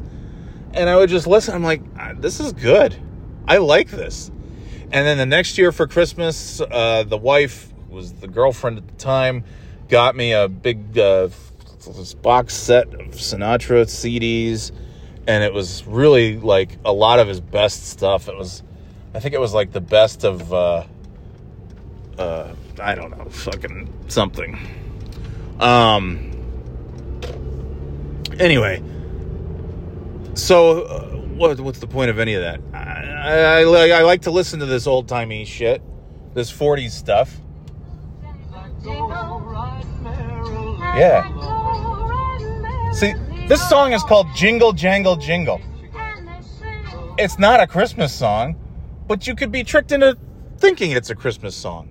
and 0.75 0.91
I 0.91 0.95
would 0.95 1.09
just 1.09 1.25
listen. 1.25 1.55
I'm 1.55 1.63
like, 1.63 1.81
ah, 1.97 2.13
this 2.15 2.39
is 2.39 2.53
good. 2.53 2.95
I 3.47 3.57
like 3.57 3.89
this. 3.89 4.29
And 4.93 5.07
then 5.07 5.17
the 5.17 5.25
next 5.25 5.57
year 5.57 5.71
for 5.71 5.87
Christmas, 5.87 6.61
uh, 6.61 7.03
the 7.03 7.17
wife 7.17 7.73
was 7.89 8.13
the 8.13 8.27
girlfriend 8.27 8.77
at 8.77 8.87
the 8.87 8.93
time 8.95 9.43
got 9.91 10.15
me 10.15 10.31
a 10.31 10.47
big 10.47 10.97
uh, 10.97 11.27
box 12.21 12.55
set 12.55 12.87
of 12.93 13.07
Sinatra 13.09 13.85
CDs, 13.85 14.71
and 15.27 15.43
it 15.43 15.53
was 15.53 15.85
really 15.85 16.37
like 16.37 16.77
a 16.85 16.93
lot 16.93 17.19
of 17.19 17.27
his 17.27 17.41
best 17.41 17.87
stuff. 17.87 18.27
It 18.29 18.35
was, 18.35 18.63
I 19.13 19.19
think 19.19 19.35
it 19.35 19.39
was 19.39 19.53
like 19.53 19.73
the 19.73 19.81
best 19.81 20.23
of, 20.23 20.51
uh, 20.53 20.85
uh, 22.17 22.53
I 22.81 22.95
don't 22.95 23.15
know, 23.15 23.25
fucking 23.25 23.93
something. 24.07 24.57
Um. 25.59 26.29
Anyway, 28.39 28.81
so 30.33 30.83
uh, 30.83 31.03
what, 31.35 31.59
what's 31.59 31.79
the 31.79 31.85
point 31.85 32.09
of 32.09 32.17
any 32.17 32.33
of 32.33 32.41
that? 32.41 32.61
I, 32.73 33.61
I, 33.61 33.99
I 33.99 34.01
like 34.01 34.21
to 34.23 34.31
listen 34.31 34.61
to 34.61 34.65
this 34.65 34.87
old 34.87 35.07
timey 35.07 35.45
shit, 35.45 35.83
this 36.33 36.51
40s 36.51 36.91
stuff. 36.91 37.35
Yeah. 40.95 41.23
See, 42.93 43.13
this 43.47 43.67
song 43.69 43.93
is 43.93 44.03
called 44.03 44.27
Jingle 44.35 44.73
Jangle 44.73 45.15
Jingle. 45.15 45.61
It's 47.17 47.37
not 47.37 47.59
a 47.59 47.67
Christmas 47.67 48.13
song, 48.13 48.55
but 49.07 49.27
you 49.27 49.35
could 49.35 49.51
be 49.51 49.63
tricked 49.63 49.91
into 49.91 50.17
thinking 50.57 50.91
it's 50.91 51.09
a 51.09 51.15
Christmas 51.15 51.55
song. 51.55 51.89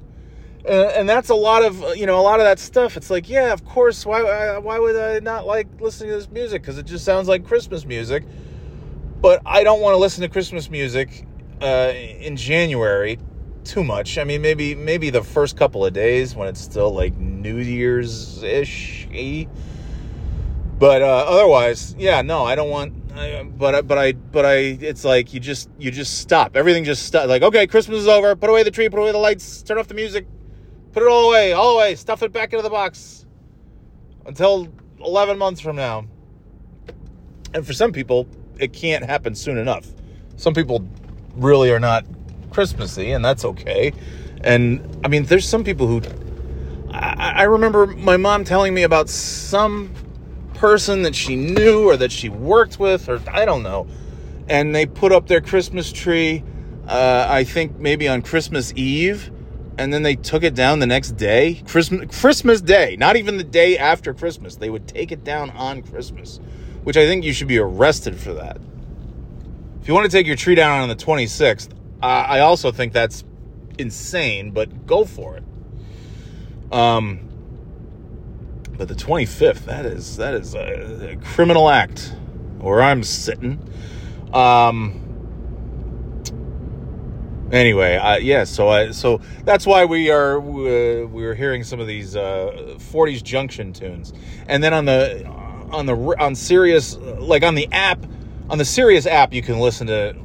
Uh, 0.69 0.93
and 0.95 1.09
that's 1.09 1.31
a 1.31 1.35
lot 1.35 1.65
of 1.65 1.97
you 1.97 2.07
know 2.07 2.19
a 2.19 2.23
lot 2.23 2.41
of 2.41 2.45
that 2.45 2.59
stuff. 2.59 2.97
It's 2.97 3.11
like, 3.11 3.29
yeah, 3.29 3.53
of 3.53 3.65
course. 3.65 4.05
Why 4.05 4.59
why 4.59 4.79
would 4.79 4.97
I 4.97 5.21
not 5.21 5.47
like 5.47 5.69
listening 5.81 6.11
to 6.11 6.17
this 6.17 6.29
music? 6.29 6.63
Because 6.63 6.77
it 6.77 6.87
just 6.87 7.05
sounds 7.05 7.29
like 7.29 7.47
Christmas 7.47 7.87
music. 7.87 8.25
But 9.21 9.43
I 9.47 9.65
don't 9.65 9.81
want 9.81 9.95
to 9.95 9.99
listen 9.99 10.23
to 10.23 10.29
Christmas 10.29 10.71
music 10.71 11.27
uh, 11.63 11.93
in 11.95 12.37
January 12.37 13.19
too 13.65 13.85
much. 13.85 14.19
I 14.19 14.25
mean, 14.25 14.43
maybe 14.43 14.75
maybe 14.75 15.11
the 15.11 15.23
first 15.23 15.57
couple 15.57 15.85
of 15.85 15.93
days 15.93 16.35
when 16.35 16.49
it's 16.49 16.61
still 16.61 16.93
like 16.93 17.17
New 17.17 17.59
Year's 17.59 18.43
ish. 18.43 19.09
But 20.79 21.03
uh, 21.03 21.25
otherwise, 21.29 21.95
yeah, 21.99 22.23
no, 22.23 22.45
I 22.45 22.55
don't 22.55 22.71
want. 22.71 22.95
I, 23.15 23.43
but 23.43 23.87
but 23.87 23.99
I 23.99 24.13
but 24.13 24.47
I. 24.47 24.55
It's 24.81 25.05
like 25.05 25.35
you 25.35 25.41
just 25.41 25.69
you 25.79 25.91
just 25.91 26.19
stop. 26.19 26.57
Everything 26.57 26.85
just 26.85 27.05
stop. 27.05 27.29
Like 27.29 27.43
okay, 27.43 27.67
Christmas 27.67 27.99
is 27.99 28.09
over. 28.09 28.35
Put 28.35 28.51
away 28.51 28.63
the 28.63 28.71
tree. 28.71 28.89
Put 28.89 28.99
away 28.99 29.13
the 29.13 29.19
lights. 29.19 29.63
Turn 29.63 29.79
off 29.79 29.89
the 29.89 29.95
music. 29.95 30.27
Put 30.93 31.03
it 31.03 31.09
all 31.09 31.29
away. 31.29 31.53
All 31.53 31.77
away. 31.77 31.95
Stuff 31.97 32.23
it 32.23 32.33
back 32.33 32.53
into 32.53 32.63
the 32.63 32.71
box 32.71 33.27
until 34.27 34.69
eleven 35.01 35.39
months 35.39 35.61
from 35.61 35.77
now. 35.77 36.07
And 37.53 37.67
for 37.67 37.73
some 37.73 37.93
people, 37.93 38.29
it 38.59 38.73
can't 38.73 39.05
happen 39.05 39.35
soon 39.35 39.59
enough. 39.59 39.87
Some 40.37 40.55
people 40.55 40.89
really 41.35 41.71
are 41.73 41.81
not 41.81 42.07
Christmassy, 42.51 43.13
and 43.13 43.25
that's 43.25 43.45
okay. 43.45 43.93
And 44.43 45.01
I 45.05 45.09
mean, 45.09 45.25
there's 45.25 45.49
some 45.49 45.65
people 45.65 45.87
who 45.87 46.03
I, 46.91 47.33
I 47.37 47.43
remember 47.45 47.87
my 47.87 48.17
mom 48.17 48.45
telling 48.45 48.75
me 48.75 48.83
about 48.83 49.09
some 49.09 49.93
person 50.55 51.03
that 51.03 51.15
she 51.15 51.37
knew 51.37 51.89
or 51.89 51.97
that 51.97 52.13
she 52.13 52.29
worked 52.29 52.79
with, 52.79 53.09
or 53.09 53.21
I 53.31 53.45
don't 53.45 53.63
know, 53.63 53.87
and 54.49 54.75
they 54.75 54.87
put 54.87 55.13
up 55.13 55.27
their 55.27 55.41
Christmas 55.41 55.93
tree. 55.93 56.45
Uh, 56.87 57.27
I 57.29 57.45
think 57.45 57.79
maybe 57.79 58.09
on 58.09 58.21
Christmas 58.23 58.73
Eve, 58.75 59.31
and 59.79 59.93
then 59.93 60.03
they 60.03 60.17
took 60.17 60.43
it 60.43 60.55
down 60.55 60.81
the 60.81 60.87
next 60.87 61.13
day. 61.13 61.63
Christmas 61.67 62.21
Christmas 62.21 62.61
Day, 62.61 62.97
not 62.99 63.17
even 63.17 63.37
the 63.37 63.45
day 63.45 63.79
after 63.79 64.13
Christmas. 64.13 64.57
They 64.57 64.71
would 64.71 64.89
take 64.89 65.13
it 65.13 65.25
down 65.25 65.51
on 65.51 65.83
Christmas, 65.83 66.41
which 66.83 66.97
I 66.97 67.07
think 67.07 67.25
you 67.25 67.33
should 67.33 67.49
be 67.49 67.59
arrested 67.59 68.17
for 68.17 68.35
that. 68.35 68.59
If 69.81 69.89
you 69.89 69.95
want 69.95 70.11
to 70.11 70.15
take 70.15 70.27
your 70.27 70.37
tree 70.37 70.55
down 70.55 70.83
on 70.83 70.89
the 70.89 70.97
26th, 70.97 71.71
uh, 71.73 71.75
I 72.09 72.41
also 72.41 72.73
think 72.73 72.93
that's 72.93 73.25
insane, 73.79 74.53
but 74.53 74.87
go 74.87 75.05
for 75.05 75.37
it. 75.37 75.45
Um, 76.73 77.29
but 78.77 78.89
the 78.89 78.95
25th, 78.95 79.65
that 79.67 79.85
is 79.85 80.17
that 80.17 80.35
is 80.35 80.55
a, 80.55 81.13
a 81.13 81.17
criminal 81.17 81.69
act 81.69 82.15
where 82.59 82.81
I'm 82.81 83.03
sitting. 83.03 83.61
Um, 84.33 85.01
anyway, 87.53 87.97
uh, 87.97 88.17
yeah, 88.19 88.45
so 88.45 88.69
I 88.69 88.93
so 88.93 89.21
that's 89.45 89.67
why 89.67 89.85
we 89.85 90.11
are 90.11 90.39
uh, 90.39 91.07
we're 91.07 91.35
hearing 91.35 91.65
some 91.65 91.81
of 91.81 91.87
these 91.87 92.17
uh, 92.17 92.77
40s 92.79 93.23
junction 93.23 93.73
tunes, 93.73 94.13
and 94.47 94.63
then 94.63 94.73
on 94.73 94.85
the 94.85 95.27
on 95.73 95.87
the 95.87 95.95
on 96.19 96.35
Sirius 96.35 96.97
like 96.97 97.43
on 97.43 97.55
the 97.55 97.69
app 97.73 98.05
on 98.49 98.59
the 98.59 98.65
Sirius 98.65 99.07
app 99.07 99.33
you 99.33 99.43
can 99.43 99.59
listen 99.59 99.87
to 99.89 100.17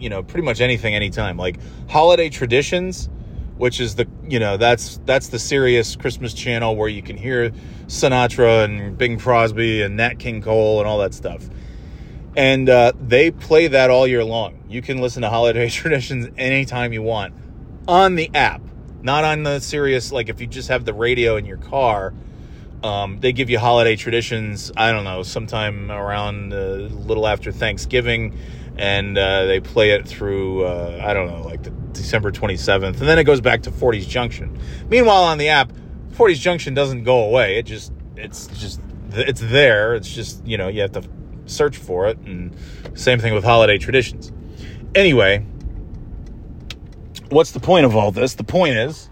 you 0.00 0.08
know 0.08 0.22
pretty 0.22 0.44
much 0.44 0.60
anything 0.60 0.94
anytime 0.94 1.36
like 1.36 1.58
holiday 1.88 2.28
traditions 2.28 3.08
which 3.56 3.80
is 3.80 3.94
the 3.94 4.06
you 4.28 4.38
know 4.38 4.56
that's 4.56 5.00
that's 5.04 5.28
the 5.28 5.38
Sirius 5.38 5.96
Christmas 5.96 6.34
channel 6.34 6.76
where 6.76 6.88
you 6.88 7.02
can 7.02 7.16
hear 7.16 7.50
Sinatra 7.86 8.64
and 8.64 8.98
Bing 8.98 9.18
Crosby 9.18 9.82
and 9.82 9.96
Nat 9.96 10.18
King 10.18 10.42
Cole 10.42 10.80
and 10.80 10.88
all 10.88 10.98
that 10.98 11.14
stuff. 11.14 11.48
And 12.36 12.68
uh, 12.68 12.92
they 13.00 13.30
play 13.30 13.68
that 13.68 13.90
all 13.90 14.08
year 14.08 14.24
long. 14.24 14.64
You 14.68 14.82
can 14.82 14.98
listen 14.98 15.22
to 15.22 15.30
holiday 15.30 15.68
traditions 15.70 16.28
anytime 16.36 16.92
you 16.92 17.02
want 17.02 17.34
on 17.86 18.16
the 18.16 18.30
app, 18.34 18.62
not 19.02 19.24
on 19.24 19.44
the 19.44 19.60
Sirius. 19.60 20.10
Like 20.10 20.28
if 20.28 20.40
you 20.40 20.46
just 20.46 20.68
have 20.68 20.84
the 20.84 20.94
radio 20.94 21.36
in 21.36 21.44
your 21.44 21.58
car, 21.58 22.12
um, 22.82 23.20
they 23.20 23.32
give 23.32 23.50
you 23.50 23.60
holiday 23.60 23.94
traditions. 23.94 24.72
I 24.76 24.90
don't 24.90 25.04
know, 25.04 25.22
sometime 25.22 25.92
around 25.92 26.52
a 26.52 26.88
little 26.88 27.28
after 27.28 27.52
Thanksgiving 27.52 28.36
and 28.76 29.16
uh, 29.16 29.44
they 29.46 29.60
play 29.60 29.90
it 29.90 30.06
through 30.06 30.64
uh, 30.64 31.00
I 31.02 31.14
don't 31.14 31.28
know 31.28 31.42
like 31.42 31.62
the 31.62 31.70
December 31.70 32.32
27th, 32.32 32.84
and 32.84 32.94
then 32.96 33.18
it 33.18 33.24
goes 33.24 33.40
back 33.40 33.62
to 33.62 33.70
40s 33.70 34.08
Junction. 34.08 34.58
Meanwhile, 34.88 35.24
on 35.24 35.38
the 35.38 35.48
app, 35.48 35.72
40s 36.12 36.38
Junction 36.38 36.74
doesn't 36.74 37.04
go 37.04 37.24
away. 37.24 37.58
It 37.58 37.64
just 37.64 37.92
it's 38.16 38.46
just 38.48 38.80
it's 39.12 39.40
there. 39.40 39.94
It's 39.94 40.12
just 40.12 40.44
you 40.46 40.58
know 40.58 40.68
you 40.68 40.80
have 40.80 40.92
to 40.92 41.02
search 41.46 41.76
for 41.76 42.08
it, 42.08 42.18
and 42.18 42.54
same 42.94 43.18
thing 43.18 43.34
with 43.34 43.44
holiday 43.44 43.78
traditions. 43.78 44.32
Anyway, 44.94 45.44
what's 47.30 47.52
the 47.52 47.60
point 47.60 47.86
of 47.86 47.96
all 47.96 48.10
this? 48.10 48.34
The 48.34 48.44
point 48.44 48.76
is 48.76 49.08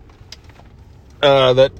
uh, 1.23 1.53
that 1.55 1.73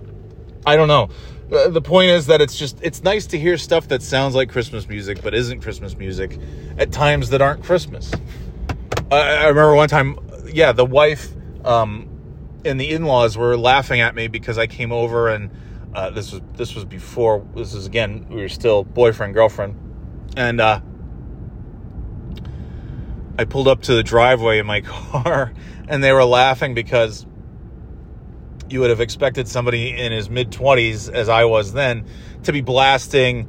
I 0.65 0.77
don't 0.77 0.89
know. 0.89 1.09
Uh, 1.53 1.69
the 1.69 1.83
point 1.83 2.11
is 2.11 2.27
that 2.27 2.41
it's 2.41 2.57
just 2.57 2.79
it's 2.83 3.03
nice 3.03 3.27
to 3.27 3.39
hear 3.39 3.59
stuff 3.59 3.89
that 3.89 4.03
sounds 4.03 4.35
like 4.35 4.49
Christmas 4.49 4.89
music 4.89 5.23
but 5.23 5.35
isn't 5.35 5.61
Christmas 5.61 5.97
music 5.97 6.39
at 6.79 6.93
times 6.93 7.31
that 7.31 7.43
aren't 7.43 7.63
Christmas. 7.63 8.11
I, 9.11 9.17
I 9.17 9.49
remember 9.49 9.75
one 9.75 9.89
time, 9.89 10.19
yeah, 10.47 10.73
the 10.73 10.87
wife 10.87 11.29
um, 11.65 12.09
and 12.65 12.81
the 12.81 12.91
in-laws 12.91 13.37
were 13.37 13.57
laughing 13.57 14.01
at 14.01 14.15
me 14.15 14.29
because 14.29 14.57
I 14.57 14.67
came 14.67 14.93
over 14.93 15.29
and 15.29 15.51
uh, 15.95 16.11
this 16.11 16.33
was 16.33 16.41
this 16.55 16.75
was 16.75 16.85
before 16.85 17.47
this 17.55 17.75
is 17.75 17.87
again 17.87 18.27
we 18.31 18.41
were 18.41 18.49
still 18.49 18.83
boyfriend 18.85 19.35
girlfriend 19.35 19.77
and 20.37 20.61
uh, 20.61 20.81
I 23.39 23.45
pulled 23.45 23.69
up 23.69 23.83
to 23.83 23.95
the 23.95 24.03
driveway 24.03 24.59
in 24.59 24.67
my 24.67 24.81
car 24.83 25.53
and 25.89 26.03
they 26.03 26.13
were 26.13 26.25
laughing 26.25 26.73
because 26.75 27.27
you 28.73 28.81
would 28.81 28.91
have 28.91 29.01
expected 29.01 29.47
somebody 29.49 29.91
in 29.91 30.13
his 30.13 30.31
mid 30.31 30.51
20s, 30.51 31.13
as 31.13 31.29
I 31.29 31.45
was 31.45 31.73
then, 31.73 32.07
to 32.45 32.53
be 32.53 32.61
blasting 32.61 33.45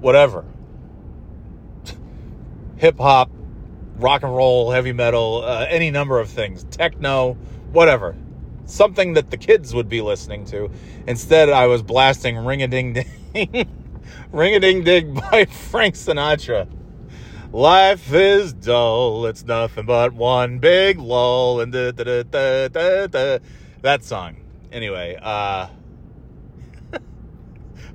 whatever 0.00 0.44
hip 2.76 2.98
hop, 2.98 3.30
rock 3.96 4.22
and 4.22 4.34
roll, 4.34 4.70
heavy 4.70 4.92
metal, 4.92 5.42
uh, 5.44 5.66
any 5.68 5.90
number 5.90 6.18
of 6.20 6.28
things, 6.28 6.64
techno, 6.64 7.34
whatever. 7.72 8.14
Something 8.66 9.14
that 9.14 9.30
the 9.30 9.36
kids 9.36 9.74
would 9.74 9.88
be 9.88 10.02
listening 10.02 10.44
to. 10.46 10.70
Instead, 11.06 11.48
I 11.50 11.66
was 11.66 11.82
blasting 11.82 12.36
Ring 12.36 12.62
a 12.62 12.68
Ding 12.68 12.92
Ding, 13.34 13.68
Ring 14.32 14.54
a 14.54 14.60
Ding 14.60 14.84
Ding 14.84 15.14
by 15.14 15.44
Frank 15.70 15.94
Sinatra. 15.94 16.68
Life 17.52 18.12
is 18.12 18.52
dull, 18.52 19.24
it's 19.26 19.44
nothing 19.44 19.86
but 19.86 20.12
one 20.12 20.58
big 20.58 20.98
lull, 20.98 21.60
and 21.60 21.72
da, 21.72 21.92
da, 21.92 22.22
da, 22.24 22.68
da, 22.68 23.06
da, 23.06 23.38
that 23.82 24.04
song 24.04 24.45
anyway, 24.72 25.18
uh, 25.20 25.68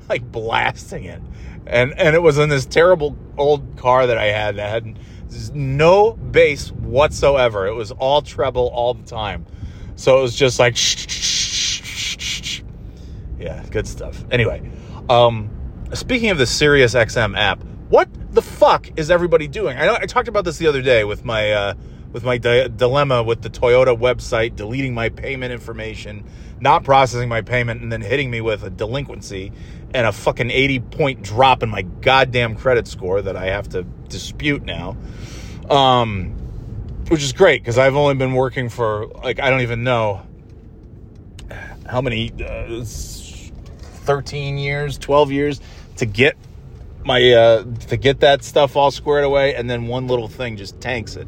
like 0.10 0.30
blasting 0.32 1.06
it, 1.06 1.22
and 1.66 1.94
and 1.98 2.16
it 2.16 2.22
was 2.22 2.38
in 2.38 2.50
this 2.50 2.66
terrible 2.66 3.18
old 3.38 3.78
car 3.78 4.08
that 4.08 4.18
I 4.18 4.26
had 4.26 4.58
that 4.58 4.70
had 4.70 5.00
no 5.54 6.14
bass 6.14 6.72
whatsoever. 6.72 7.68
It 7.68 7.74
was 7.74 7.92
all 7.92 8.22
treble 8.22 8.68
all 8.68 8.94
the 8.94 9.06
time, 9.06 9.46
so 9.96 10.20
it 10.20 10.22
was 10.22 10.36
just 10.36 10.60
like, 10.60 10.76
yeah, 13.40 13.64
good 13.70 13.88
stuff. 13.88 14.24
Anyway, 14.32 14.70
um, 15.10 15.50
speaking 15.94 16.30
of 16.30 16.38
the 16.38 16.46
Sirius 16.46 16.94
XM 16.94 17.38
app, 17.38 17.64
what 17.90 18.10
the 18.34 18.42
fuck 18.42 18.90
is 18.98 19.12
everybody 19.12 19.48
doing? 19.48 19.78
I 19.78 19.86
know 19.86 19.96
I 19.96 20.06
talked 20.06 20.28
about 20.28 20.46
this 20.46 20.58
the 20.58 20.68
other 20.68 20.82
day 20.82 21.04
with 21.04 21.26
my. 21.26 21.52
Uh, 21.52 21.74
with 22.12 22.24
my 22.24 22.38
di- 22.38 22.68
dilemma 22.68 23.24
with 23.24 23.42
the 23.42 23.50
Toyota 23.50 23.98
website 23.98 24.56
deleting 24.56 24.94
my 24.94 25.10
payment 25.10 25.54
information, 25.54 26.26
not 26.62 26.84
processing 26.84 27.28
my 27.28 27.42
payment, 27.42 27.82
and 27.82 27.92
then 27.92 28.02
hitting 28.02 28.30
me 28.30 28.42
with 28.42 28.64
a 28.64 28.70
delinquency 28.70 29.52
and 29.94 30.08
a 30.08 30.12
fucking 30.12 30.50
80 30.50 30.80
point 30.80 31.22
drop 31.22 31.64
in 31.64 31.70
my 31.70 31.82
goddamn 31.82 32.56
credit 32.56 32.88
score 32.88 33.22
that 33.22 33.36
I 33.36 33.48
have 33.48 33.70
to 33.70 33.84
dispute 33.84 34.64
now. 34.64 34.96
Um, 35.70 36.38
which 37.10 37.24
is 37.24 37.34
great 37.34 37.62
because 37.62 37.78
I've 37.78 37.96
only 37.96 38.16
been 38.16 38.34
working 38.34 38.70
for 38.70 39.08
like, 39.08 39.40
I 39.40 39.50
don't 39.50 39.62
even 39.62 39.84
know 39.84 40.26
how 41.86 42.02
many, 42.02 42.32
uh, 42.42 42.84
13 42.86 44.58
years, 44.58 44.98
12 44.98 45.32
years 45.32 45.62
to 45.98 46.06
get 46.06 46.38
my, 47.04 47.32
uh, 47.32 47.64
to 47.90 47.98
get 47.98 48.22
that 48.22 48.44
stuff 48.44 48.76
all 48.76 48.92
squared 48.92 49.26
away. 49.26 49.56
And 49.56 49.70
then 49.70 49.88
one 49.88 50.08
little 50.08 50.28
thing 50.28 50.56
just 50.56 50.80
tanks 50.80 51.16
it 51.16 51.28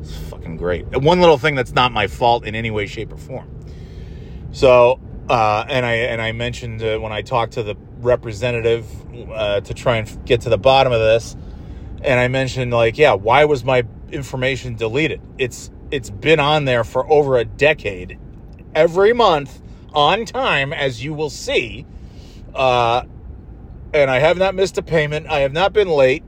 it's 0.00 0.16
fucking 0.30 0.56
great. 0.56 0.86
One 0.86 1.20
little 1.20 1.38
thing 1.38 1.54
that's 1.54 1.72
not 1.72 1.92
my 1.92 2.06
fault 2.06 2.44
in 2.44 2.54
any 2.54 2.70
way, 2.70 2.86
shape, 2.86 3.12
or 3.12 3.16
form. 3.16 3.48
So, 4.52 5.00
uh, 5.28 5.64
and 5.68 5.86
I 5.86 5.92
and 5.94 6.20
I 6.20 6.32
mentioned 6.32 6.82
uh, 6.82 6.98
when 6.98 7.12
I 7.12 7.22
talked 7.22 7.52
to 7.54 7.62
the 7.62 7.76
representative 7.98 8.86
uh, 9.30 9.60
to 9.60 9.74
try 9.74 9.96
and 9.96 10.26
get 10.26 10.42
to 10.42 10.48
the 10.48 10.58
bottom 10.58 10.92
of 10.92 11.00
this, 11.00 11.36
and 12.02 12.18
I 12.18 12.28
mentioned 12.28 12.72
like, 12.72 12.98
yeah, 12.98 13.12
why 13.12 13.44
was 13.44 13.64
my 13.64 13.84
information 14.10 14.74
deleted? 14.74 15.20
It's 15.38 15.70
it's 15.90 16.10
been 16.10 16.40
on 16.40 16.64
there 16.64 16.84
for 16.84 17.10
over 17.10 17.38
a 17.38 17.44
decade, 17.44 18.18
every 18.74 19.12
month 19.12 19.60
on 19.92 20.24
time, 20.24 20.72
as 20.72 21.02
you 21.04 21.14
will 21.14 21.30
see. 21.30 21.86
Uh, 22.54 23.04
and 23.92 24.10
I 24.10 24.20
have 24.20 24.38
not 24.38 24.54
missed 24.54 24.78
a 24.78 24.82
payment. 24.82 25.26
I 25.26 25.40
have 25.40 25.52
not 25.52 25.72
been 25.72 25.88
late 25.88 26.22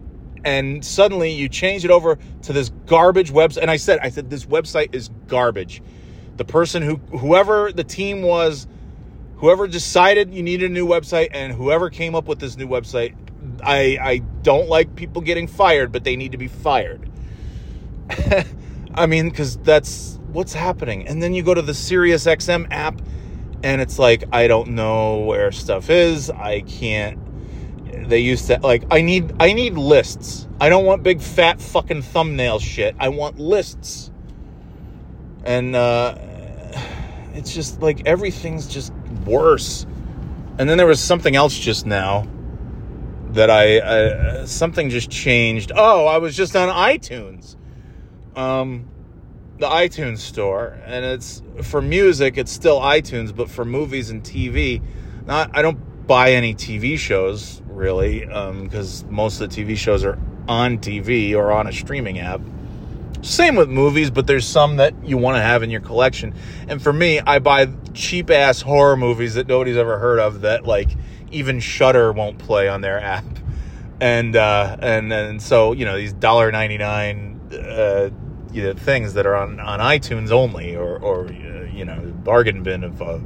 and 0.45 0.85
suddenly 0.85 1.33
you 1.33 1.49
change 1.49 1.85
it 1.85 1.91
over 1.91 2.19
to 2.43 2.53
this 2.53 2.71
garbage 2.87 3.33
website. 3.33 3.63
And 3.63 3.71
I 3.71 3.77
said, 3.77 4.01
I 4.03 4.11
said, 4.11 4.31
this 4.31 4.47
website 4.47 4.95
is 4.95 5.11
garbage. 5.29 5.83
The 6.43 6.53
person 6.53 6.83
who, 6.83 6.97
whoever 7.17 7.71
the 7.71 7.85
team 7.85 8.23
was, 8.23 8.67
whoever 9.37 9.69
decided 9.69 10.35
you 10.35 10.43
needed 10.43 10.73
a 10.73 10.75
new 10.75 10.89
website, 10.89 11.29
and 11.31 11.53
whoever 11.53 11.89
came 11.89 12.17
up 12.17 12.27
with 12.27 12.41
this 12.41 12.57
new 12.57 12.67
website, 12.67 13.15
I, 13.63 13.97
I 14.03 14.19
don't 14.43 14.69
like 14.69 14.97
people 14.97 15.23
getting 15.23 15.47
fired, 15.47 15.93
but 15.93 16.03
they 16.03 16.17
need 16.17 16.33
to 16.33 16.39
be 16.39 16.49
fired. 16.49 17.09
I 18.97 19.07
mean, 19.07 19.29
because 19.29 19.57
that's 19.59 20.19
what's 20.33 20.53
happening. 20.53 21.07
And 21.07 21.23
then 21.23 21.33
you 21.33 21.45
go 21.45 21.55
to 21.55 21.63
the 21.63 21.75
sirius 21.75 22.25
SiriusXM 22.25 22.73
app, 22.73 23.01
and 23.63 23.81
it's 23.81 24.01
like, 24.01 24.25
I 24.33 24.49
don't 24.49 24.71
know 24.71 25.21
where 25.21 25.53
stuff 25.53 25.91
is. 25.91 26.29
I 26.29 26.63
can't 26.63 27.21
they 28.09 28.19
used 28.19 28.49
to 28.49 28.59
like 28.59 28.83
I 28.91 29.01
need 29.01 29.33
I 29.39 29.53
need 29.53 29.75
lists. 29.75 30.49
I 30.61 30.69
don't 30.69 30.85
want 30.85 31.05
big 31.05 31.21
fat 31.21 31.61
fucking 31.61 32.03
thumbnail 32.03 32.59
shit. 32.59 32.97
I 32.99 33.11
want 33.11 33.39
lists. 33.39 34.11
And 35.45 35.77
uh 35.77 36.17
it's 37.35 37.55
just 37.55 37.81
like 37.81 38.07
everything's 38.07 38.67
just 38.67 38.93
worse. 39.25 39.87
And 40.59 40.69
then 40.69 40.79
there 40.79 40.87
was 40.87 41.01
something 41.01 41.35
else 41.35 41.59
just 41.59 41.87
now 41.87 42.27
that 43.31 43.51
I 43.51 43.79
uh, 43.79 44.47
something 44.47 44.91
just 44.91 45.11
changed. 45.11 45.73
Oh, 45.75 46.07
I 46.07 46.19
was 46.19 46.37
just 46.37 46.55
on 46.57 46.69
iTunes. 46.69 47.57
Um 48.37 48.89
the 49.59 49.69
iTunes 49.69 50.19
store 50.19 50.79
and 50.87 51.05
it's 51.05 51.41
for 51.63 51.81
music 51.81 52.37
it's 52.37 52.51
still 52.51 52.81
iTunes 52.81 53.37
but 53.37 53.49
for 53.49 53.65
movies 53.65 54.11
and 54.11 54.25
TV 54.25 54.83
not 55.25 55.57
I 55.57 55.63
don't 55.63 56.07
buy 56.07 56.33
any 56.33 56.55
TV 56.55 56.99
shows 56.99 57.63
really, 57.69 58.21
because 58.21 59.03
um, 59.03 59.15
most 59.15 59.41
of 59.41 59.51
the 59.51 59.65
TV 59.65 59.77
shows 59.77 60.05
are 60.05 60.19
on 60.49 60.79
TV 60.79 61.35
or 61.35 61.53
on 61.53 61.67
a 61.67 61.73
streaming 61.73 62.19
app. 62.19 62.41
Same 63.23 63.55
with 63.55 63.69
movies, 63.69 64.11
but 64.11 64.27
there's 64.27 64.47
some 64.47 64.77
that 64.77 64.95
you 65.05 65.17
want 65.17 65.37
to 65.37 65.43
have 65.43 65.63
in 65.63 65.71
your 65.71 65.81
collection. 65.81 66.35
And 66.69 66.83
for 66.83 66.93
me, 66.93 67.21
I 67.21 67.39
buy 67.39 67.69
cheap 67.95 68.31
ass 68.31 68.61
horror 68.61 68.97
movies 68.97 69.35
that 69.35 69.47
nobody's 69.47 69.77
ever 69.77 69.99
heard 69.99 70.19
of 70.19 70.41
that 70.43 70.65
like 70.67 70.91
even 71.31 71.61
Shudder 71.61 72.13
won't 72.13 72.39
play 72.39 72.69
on 72.69 72.81
their 72.81 73.01
app. 73.01 73.25
And 74.01 74.35
uh, 74.35 74.77
and 74.81 75.13
and 75.13 75.41
so 75.41 75.73
you 75.73 75.85
know 75.85 75.97
these 75.97 76.13
dollar 76.13 76.51
ninety 76.51 76.79
nine 76.79 77.41
uh, 77.53 78.11
you 78.53 78.63
know, 78.65 78.75
things 78.75 79.15
that 79.15 79.27
are 79.27 79.37
on 79.37 79.61
on 79.61 79.79
iTunes 79.79 80.31
only 80.31 80.77
or 80.77 80.99
or 80.99 81.27
uh, 81.27 81.65
you 81.73 81.85
know 81.85 81.99
bargain 82.25 82.63
bin 82.63 82.85
of 82.85 83.01
uh, 83.01 83.19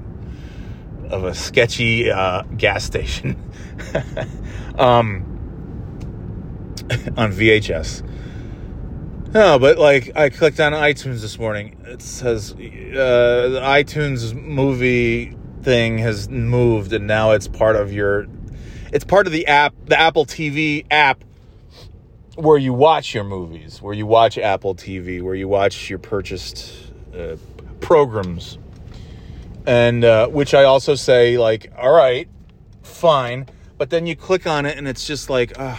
of 1.09 1.25
a 1.25 1.35
sketchy 1.35 2.11
uh, 2.11 2.43
gas 2.57 2.85
station 2.85 3.37
um, 4.79 5.25
on 7.17 7.33
VHS. 7.33 8.03
No, 9.37 9.59
but 9.59 9.77
like 9.77 10.17
I 10.17 10.31
clicked 10.31 10.61
on 10.61 10.73
iTunes 10.73 11.21
this 11.21 11.39
morning. 11.39 11.77
It 11.85 12.01
says 12.01 12.53
uh, 12.53 12.57
the 12.57 13.61
iTunes 13.63 14.33
movie 14.33 15.37
thing 15.61 15.99
has 15.99 16.31
moved, 16.31 16.95
and 16.95 17.07
now 17.07 17.33
it's 17.33 17.47
part 17.47 17.77
of 17.77 17.93
your. 17.93 18.29
It's 18.95 19.05
part 19.05 19.27
of 19.27 19.35
the 19.35 19.47
app, 19.47 19.75
the 19.85 20.01
Apple 20.01 20.25
TV 20.25 20.87
app, 20.91 21.23
where 22.37 22.57
you 22.57 22.73
watch 22.73 23.13
your 23.13 23.25
movies, 23.25 23.83
where 23.83 23.93
you 23.93 24.07
watch 24.07 24.39
Apple 24.39 24.75
TV, 24.75 25.21
where 25.21 25.35
you 25.35 25.49
watch 25.49 25.91
your 25.91 25.99
purchased 25.99 26.91
uh, 27.15 27.37
programs 27.81 28.57
and 29.67 30.03
uh, 30.03 30.29
which 30.29 30.55
I 30.55 30.65
also 30.65 30.95
say 30.95 31.37
like, 31.37 31.71
all 31.77 31.93
right, 31.93 32.27
fine, 32.83 33.51
but 33.77 33.91
then 33.91 34.07
you 34.07 34.17
click 34.17 34.47
on 34.47 34.65
it 34.65 34.79
and 34.79 34.89
it's 34.89 35.07
just 35.07 35.29
like, 35.29 35.59
uh, 35.59 35.77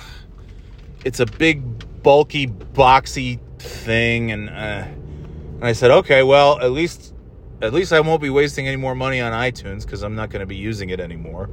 it's 1.04 1.20
a 1.20 1.26
big, 1.26 2.04
bulky, 2.04 2.46
boxy 2.46 3.40
thing, 3.60 4.32
and, 4.32 4.50
uh, 4.50 4.86
and 4.86 5.64
I 5.64 5.74
said, 5.74 5.92
okay, 5.92 6.24
well, 6.24 6.60
at 6.60 6.72
least, 6.72 7.14
at 7.62 7.74
least 7.74 7.94
I 7.94 8.00
won't 8.00 8.22
be 8.22 8.30
wasting 8.30 8.68
any 8.68 8.78
more 8.78 8.96
money 8.96 9.20
on 9.20 9.34
iTunes 9.34 9.84
because 9.84 10.04
I'm 10.04 10.16
not 10.16 10.30
going 10.30 10.42
to 10.42 10.46
be 10.46 10.56
using 10.56 10.90
it 10.90 11.00
anymore, 11.00 11.50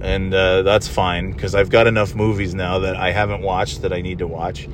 and 0.00 0.32
uh, 0.32 0.62
that's 0.62 0.88
fine 0.88 1.32
because 1.32 1.54
I've 1.54 1.70
got 1.70 1.86
enough 1.86 2.14
movies 2.14 2.54
now 2.54 2.78
that 2.80 2.96
I 2.96 3.12
haven't 3.12 3.42
watched 3.42 3.82
that 3.82 3.92
I 3.92 4.00
need 4.00 4.18
to 4.18 4.26
watch. 4.26 4.68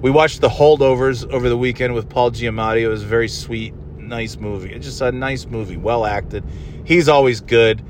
We 0.00 0.10
watched 0.10 0.40
The 0.40 0.48
Holdovers 0.48 1.28
over 1.28 1.48
the 1.48 1.58
weekend 1.58 1.92
with 1.94 2.08
Paul 2.08 2.30
Giamatti. 2.30 2.82
It 2.82 2.88
was 2.88 3.02
a 3.02 3.06
very 3.06 3.28
sweet 3.28 3.74
nice 3.96 4.36
movie. 4.36 4.72
It's 4.72 4.86
just 4.86 5.00
a 5.00 5.12
nice 5.12 5.46
movie, 5.46 5.76
well 5.76 6.06
acted. 6.06 6.44
He's 6.84 7.08
always 7.08 7.40
good. 7.40 7.84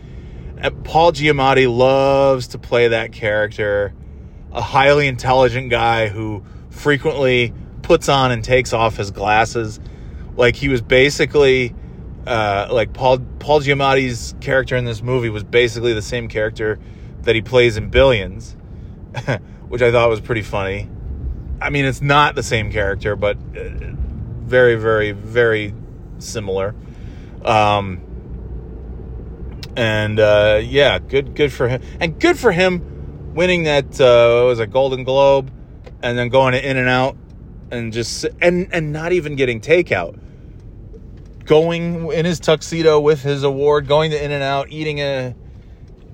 Paul 0.84 1.12
Giamatti 1.12 1.72
loves 1.72 2.48
to 2.48 2.58
play 2.58 2.88
that 2.88 3.12
character, 3.12 3.94
a 4.52 4.60
highly 4.60 5.06
intelligent 5.06 5.70
guy 5.70 6.08
who 6.08 6.42
frequently 6.70 7.54
puts 7.88 8.08
on 8.10 8.30
and 8.30 8.44
takes 8.44 8.74
off 8.74 8.98
his 8.98 9.10
glasses 9.10 9.80
Like 10.36 10.54
he 10.54 10.68
was 10.68 10.82
basically 10.82 11.74
uh, 12.26 12.68
like 12.70 12.92
Paul 12.92 13.20
Paul 13.38 13.60
Giamatti's 13.60 14.34
character 14.40 14.76
in 14.76 14.84
this 14.84 15.02
movie 15.02 15.30
was 15.30 15.42
basically 15.42 15.94
the 15.94 16.02
same 16.02 16.28
character 16.28 16.78
that 17.22 17.34
he 17.34 17.40
plays 17.40 17.78
in 17.78 17.88
Billions, 17.88 18.54
which 19.68 19.80
I 19.80 19.90
thought 19.90 20.10
was 20.10 20.20
pretty 20.20 20.42
funny. 20.42 20.90
I 21.62 21.70
mean, 21.70 21.86
it's 21.86 22.02
not 22.02 22.34
the 22.34 22.42
same 22.42 22.70
character, 22.70 23.16
but 23.16 23.38
uh, 23.56 23.70
very, 24.44 24.76
very, 24.76 25.12
very 25.12 25.74
similar. 26.18 26.74
Um, 27.42 28.02
and 29.76 30.20
uh, 30.20 30.60
yeah, 30.62 30.98
good, 30.98 31.34
good 31.34 31.52
for 31.52 31.68
him, 31.68 31.82
and 31.98 32.20
good 32.20 32.38
for 32.38 32.52
him 32.52 33.34
winning 33.34 33.62
that 33.62 33.98
uh, 33.98 34.44
was 34.44 34.58
a 34.60 34.66
Golden 34.66 35.04
Globe, 35.04 35.50
and 36.02 36.18
then 36.18 36.28
going 36.28 36.52
to 36.52 36.70
In-N-Out, 36.70 37.16
and 37.70 37.92
just 37.92 38.24
and 38.40 38.68
and 38.72 38.92
not 38.92 39.12
even 39.12 39.36
getting 39.36 39.60
takeout. 39.60 40.18
Going 41.44 42.12
in 42.12 42.24
his 42.24 42.40
tuxedo 42.40 43.00
with 43.00 43.22
his 43.22 43.42
award, 43.42 43.88
going 43.88 44.10
to 44.10 44.22
In-N-Out, 44.22 44.70
eating 44.70 45.00
a 45.00 45.34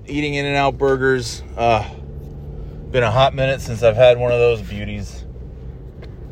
eating 0.07 0.35
In-N-Out 0.35 0.77
burgers. 0.77 1.43
Uh, 1.57 1.87
been 2.91 3.03
a 3.03 3.11
hot 3.11 3.33
minute 3.33 3.59
since 3.61 3.83
I've 3.83 3.97
had 3.97 4.17
one 4.17 4.31
of 4.31 4.39
those 4.39 4.61
beauties. 4.61 5.25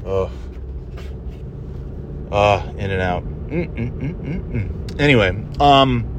Oh, 0.06 0.32
ah, 2.32 2.66
In-N-Out. 2.70 3.24
Mm-mm-mm-mm-mm. 3.50 5.00
Anyway, 5.00 5.30
um, 5.60 6.12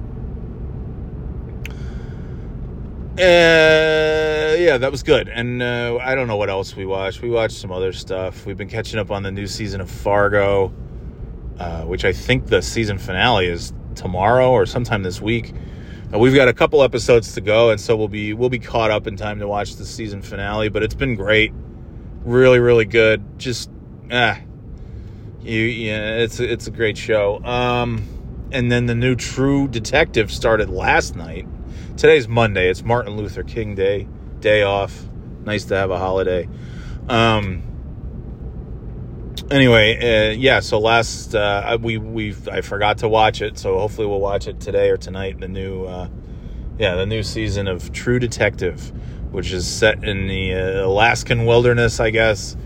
uh, 3.17 4.57
yeah, 4.59 4.77
that 4.79 4.91
was 4.91 5.05
good. 5.05 5.29
And 5.29 5.63
uh, 5.63 5.99
I 6.01 6.17
don't 6.17 6.27
know 6.27 6.37
what 6.37 6.51
else 6.51 6.75
we 6.75 6.85
watched. 6.85 7.23
We 7.23 7.31
watched 7.31 7.57
some 7.57 7.71
other 7.71 7.93
stuff. 7.93 8.45
We've 8.45 8.57
been 8.57 8.69
catching 8.69 8.99
up 8.99 9.13
on 9.13 9.23
the 9.23 9.31
new 9.31 9.47
season 9.47 9.81
of 9.81 9.89
Fargo, 9.89 10.73
uh, 11.59 11.83
which 11.83 12.05
I 12.05 12.13
think 12.13 12.47
the 12.47 12.61
season 12.61 12.99
finale 12.99 13.47
is 13.47 13.73
tomorrow 13.95 14.51
or 14.51 14.67
sometime 14.67 15.05
this 15.05 15.21
week. 15.21 15.55
Uh, 16.13 16.19
we've 16.19 16.35
got 16.35 16.49
a 16.49 16.53
couple 16.53 16.83
episodes 16.83 17.35
to 17.35 17.41
go, 17.41 17.71
and 17.71 17.81
so 17.81 17.95
we'll 17.95 18.09
be 18.09 18.35
we'll 18.35 18.49
be 18.49 18.59
caught 18.59 18.91
up 18.91 19.07
in 19.07 19.17
time 19.17 19.39
to 19.39 19.47
watch 19.47 19.77
the 19.77 19.87
season 19.87 20.21
finale. 20.21 20.69
But 20.69 20.83
it's 20.83 20.95
been 20.95 21.15
great, 21.15 21.53
really, 22.25 22.59
really 22.59 22.85
good. 22.85 23.39
Just 23.39 23.71
ah, 24.11 24.41
you 25.41 25.61
yeah, 25.61 26.17
it's 26.17 26.41
it's 26.41 26.67
a 26.67 26.73
great 26.73 26.99
show. 26.99 27.43
Um, 27.45 28.03
and 28.51 28.73
then 28.73 28.87
the 28.87 28.95
new 28.95 29.15
True 29.15 29.69
Detective 29.69 30.33
started 30.33 30.69
last 30.69 31.15
night. 31.15 31.47
Today's 31.97 32.27
Monday. 32.27 32.69
It's 32.69 32.83
Martin 32.83 33.17
Luther 33.17 33.45
King 33.45 33.77
Day, 33.77 34.09
day 34.41 34.65
off. 34.65 35.05
Nice 35.45 35.67
to 35.67 35.77
have 35.77 35.93
a 35.93 35.99
holiday. 35.99 36.49
Um, 37.09 37.63
anyway, 39.49 40.31
uh, 40.31 40.33
yeah. 40.33 40.59
So 40.59 40.81
last 40.81 41.37
uh, 41.37 41.79
we 41.81 41.99
we 41.99 42.35
I 42.51 42.63
forgot 42.63 42.99
to 42.99 43.09
watch 43.09 43.43
it, 43.43 43.57
so 43.59 43.79
hopefully 43.79 44.09
we'll 44.09 44.21
watch 44.21 44.49
it 44.49 44.59
today 44.59 44.91
or 44.91 44.97
tonight. 44.97 45.39
The 45.39 45.47
new, 45.47 45.85
uh, 45.85 46.09
yeah, 46.79 46.97
the 46.97 47.07
new 47.07 47.23
season 47.23 47.69
of 47.69 47.93
True 47.93 48.19
Detective, 48.19 48.91
which 49.33 49.53
is 49.53 49.65
set 49.65 50.03
in 50.03 50.27
the 50.27 50.53
uh, 50.53 50.87
Alaskan 50.87 51.47
wilderness, 51.47 52.01
I 52.01 52.11
guess, 52.11 52.57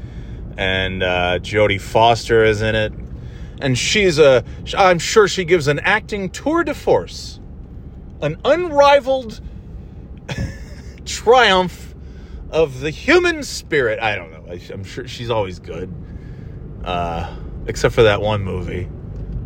and 0.56 1.02
uh, 1.02 1.38
Jodie 1.40 1.80
Foster 1.80 2.44
is 2.44 2.62
in 2.62 2.74
it, 2.74 2.94
and 3.60 3.76
she's 3.76 4.18
a. 4.18 4.42
I'm 4.74 4.98
sure 4.98 5.28
she 5.28 5.44
gives 5.44 5.68
an 5.68 5.80
acting 5.80 6.30
tour 6.30 6.64
de 6.64 6.72
force, 6.72 7.38
an 8.20 8.40
unrivaled 8.44 9.40
triumph 11.04 11.94
of 12.50 12.81
the 12.81 12.90
human 12.90 13.42
spirit. 13.42 14.00
I 14.00 14.16
don't 14.16 14.31
know. 14.33 14.52
I, 14.52 14.61
I'm 14.72 14.85
sure 14.85 15.07
she's 15.07 15.31
always 15.31 15.59
good 15.59 15.92
uh, 16.85 17.37
except 17.66 17.94
for 17.94 18.04
that 18.04 18.20
one 18.20 18.42
movie, 18.42 18.88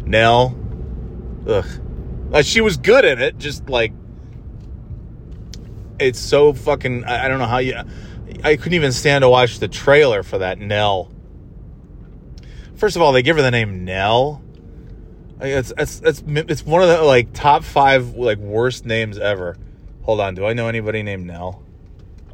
Nell. 0.04 0.56
Ugh, 1.46 1.66
uh, 2.32 2.42
she 2.42 2.60
was 2.60 2.76
good 2.76 3.04
in 3.04 3.20
it. 3.20 3.38
Just 3.38 3.68
like 3.68 3.92
it's 5.98 6.18
so 6.20 6.52
fucking. 6.52 7.04
I, 7.04 7.24
I 7.24 7.28
don't 7.28 7.38
know 7.38 7.46
how 7.46 7.58
you. 7.58 7.76
I 8.44 8.56
couldn't 8.56 8.74
even 8.74 8.92
stand 8.92 9.22
to 9.22 9.28
watch 9.28 9.58
the 9.58 9.68
trailer 9.68 10.22
for 10.22 10.38
that 10.38 10.58
Nell. 10.58 11.10
First 12.76 12.96
of 12.96 13.02
all, 13.02 13.12
they 13.12 13.22
give 13.22 13.36
her 13.36 13.42
the 13.42 13.50
name 13.50 13.84
Nell. 13.84 14.41
It's 15.42 15.72
it's 15.76 16.00
it's 16.04 16.22
it's 16.26 16.64
one 16.64 16.82
of 16.82 16.88
the 16.88 17.02
like 17.02 17.32
top 17.32 17.64
five 17.64 18.14
like 18.14 18.38
worst 18.38 18.86
names 18.86 19.18
ever. 19.18 19.56
Hold 20.02 20.20
on, 20.20 20.34
do 20.34 20.46
I 20.46 20.52
know 20.52 20.68
anybody 20.68 21.02
named 21.02 21.26
Nell? 21.26 21.62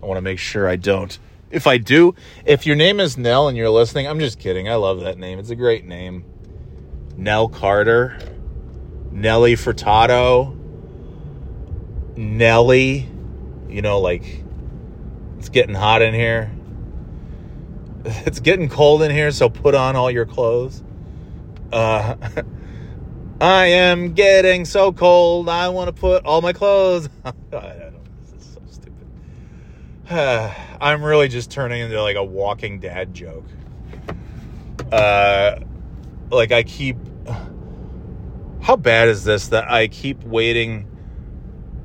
I 0.02 0.06
want 0.06 0.18
to 0.18 0.22
make 0.22 0.38
sure 0.38 0.68
I 0.68 0.76
don't. 0.76 1.18
If 1.50 1.66
I 1.66 1.78
do, 1.78 2.14
if 2.44 2.66
your 2.66 2.76
name 2.76 3.00
is 3.00 3.16
Nell 3.16 3.48
and 3.48 3.56
you're 3.56 3.70
listening, 3.70 4.06
I'm 4.06 4.18
just 4.20 4.38
kidding. 4.38 4.68
I 4.68 4.74
love 4.74 5.00
that 5.00 5.18
name. 5.18 5.38
It's 5.38 5.50
a 5.50 5.56
great 5.56 5.86
name. 5.86 6.24
Nell 7.16 7.48
Carter, 7.48 8.18
Nelly 9.10 9.54
Furtado, 9.54 10.54
Nelly. 12.16 13.08
You 13.70 13.82
know, 13.82 14.00
like 14.00 14.44
it's 15.38 15.48
getting 15.48 15.74
hot 15.74 16.02
in 16.02 16.14
here. 16.14 16.50
It's 18.24 18.40
getting 18.40 18.68
cold 18.70 19.02
in 19.02 19.10
here, 19.10 19.30
so 19.32 19.50
put 19.50 19.74
on 19.74 19.94
all 19.96 20.10
your 20.10 20.24
clothes. 20.24 20.82
Uh, 21.70 22.14
I 23.40 23.66
am 23.66 24.14
getting 24.14 24.64
so 24.64 24.92
cold. 24.92 25.48
I 25.48 25.68
want 25.68 25.88
to 25.88 25.92
put 25.92 26.24
all 26.24 26.42
my 26.42 26.52
clothes. 26.52 27.08
I 27.24 27.32
don't. 27.50 27.94
This 28.20 28.44
is 28.44 28.54
so 28.54 28.60
stupid. 28.68 29.06
I'm 30.80 31.04
really 31.04 31.28
just 31.28 31.48
turning 31.48 31.82
into 31.82 32.02
like 32.02 32.16
a 32.16 32.24
walking 32.24 32.80
dad 32.80 33.14
joke. 33.14 33.46
Uh, 34.90 35.60
like 36.30 36.50
I 36.50 36.64
keep. 36.64 36.96
How 38.60 38.74
bad 38.74 39.08
is 39.08 39.22
this 39.22 39.48
that 39.48 39.70
I 39.70 39.86
keep 39.86 40.24
waiting 40.24 40.88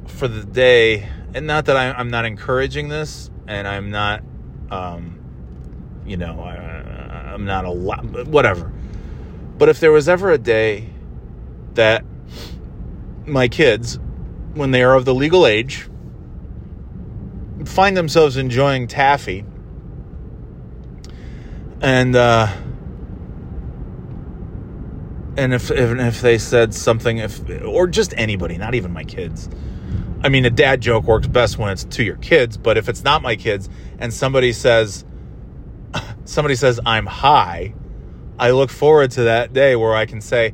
for 0.08 0.28
the 0.28 0.44
day? 0.44 1.08
And 1.36 1.46
not 1.46 1.66
that 1.66 1.78
I'm, 1.78 1.96
I'm 1.96 2.10
not 2.10 2.26
encouraging 2.26 2.89
this, 2.89 3.30
and 3.48 3.68
I'm 3.68 3.92
not, 3.92 4.24
um, 4.72 5.20
you 6.06 6.18
know, 6.18 6.39
I, 6.42 7.32
I'm 7.34 7.46
not 7.46 7.66
a 7.66 7.72
lot, 7.72 8.28
whatever. 8.28 8.72
But 9.58 9.70
if 9.70 9.80
there 9.80 9.92
was 9.92 10.10
ever 10.10 10.32
a 10.32 10.38
day 10.38 10.92
that 11.76 12.04
my 13.26 13.48
kids, 13.48 14.00
when 14.54 14.72
they 14.72 14.84
are 14.84 14.96
of 14.96 15.06
the 15.06 15.14
legal 15.14 15.48
age, 15.48 15.88
find 17.66 17.96
themselves 17.96 18.38
enjoying 18.38 18.88
taffy. 18.88 19.46
And 21.82 22.16
uh 22.16 22.48
and 25.36 25.54
if, 25.54 25.72
if 25.72 25.98
if 26.00 26.22
they 26.22 26.38
said 26.38 26.74
something 26.74 27.18
if 27.18 27.42
or 27.64 27.88
just 27.88 28.14
anybody 28.18 28.58
not 28.58 28.76
even 28.76 28.92
my 28.92 29.04
kids. 29.04 29.50
I 30.24 30.30
mean 30.30 30.46
a 30.46 30.50
dad 30.50 30.80
joke 30.82 31.04
works 31.06 31.28
best 31.28 31.58
when 31.58 31.70
it's 31.72 31.84
to 31.84 32.04
your 32.04 32.16
kids 32.18 32.58
but 32.58 32.78
if 32.78 32.88
it's 32.88 33.04
not 33.04 33.22
my 33.22 33.36
kids 33.36 33.70
and 34.00 34.14
somebody 34.14 34.54
says 34.54 35.04
somebody 36.26 36.56
says 36.56 36.80
i'm 36.86 37.06
high 37.06 37.74
i 38.40 38.52
look 38.52 38.70
forward 38.70 39.12
to 39.12 39.24
that 39.24 39.52
day 39.52 39.76
where 39.76 39.94
i 39.94 40.06
can 40.06 40.22
say 40.22 40.54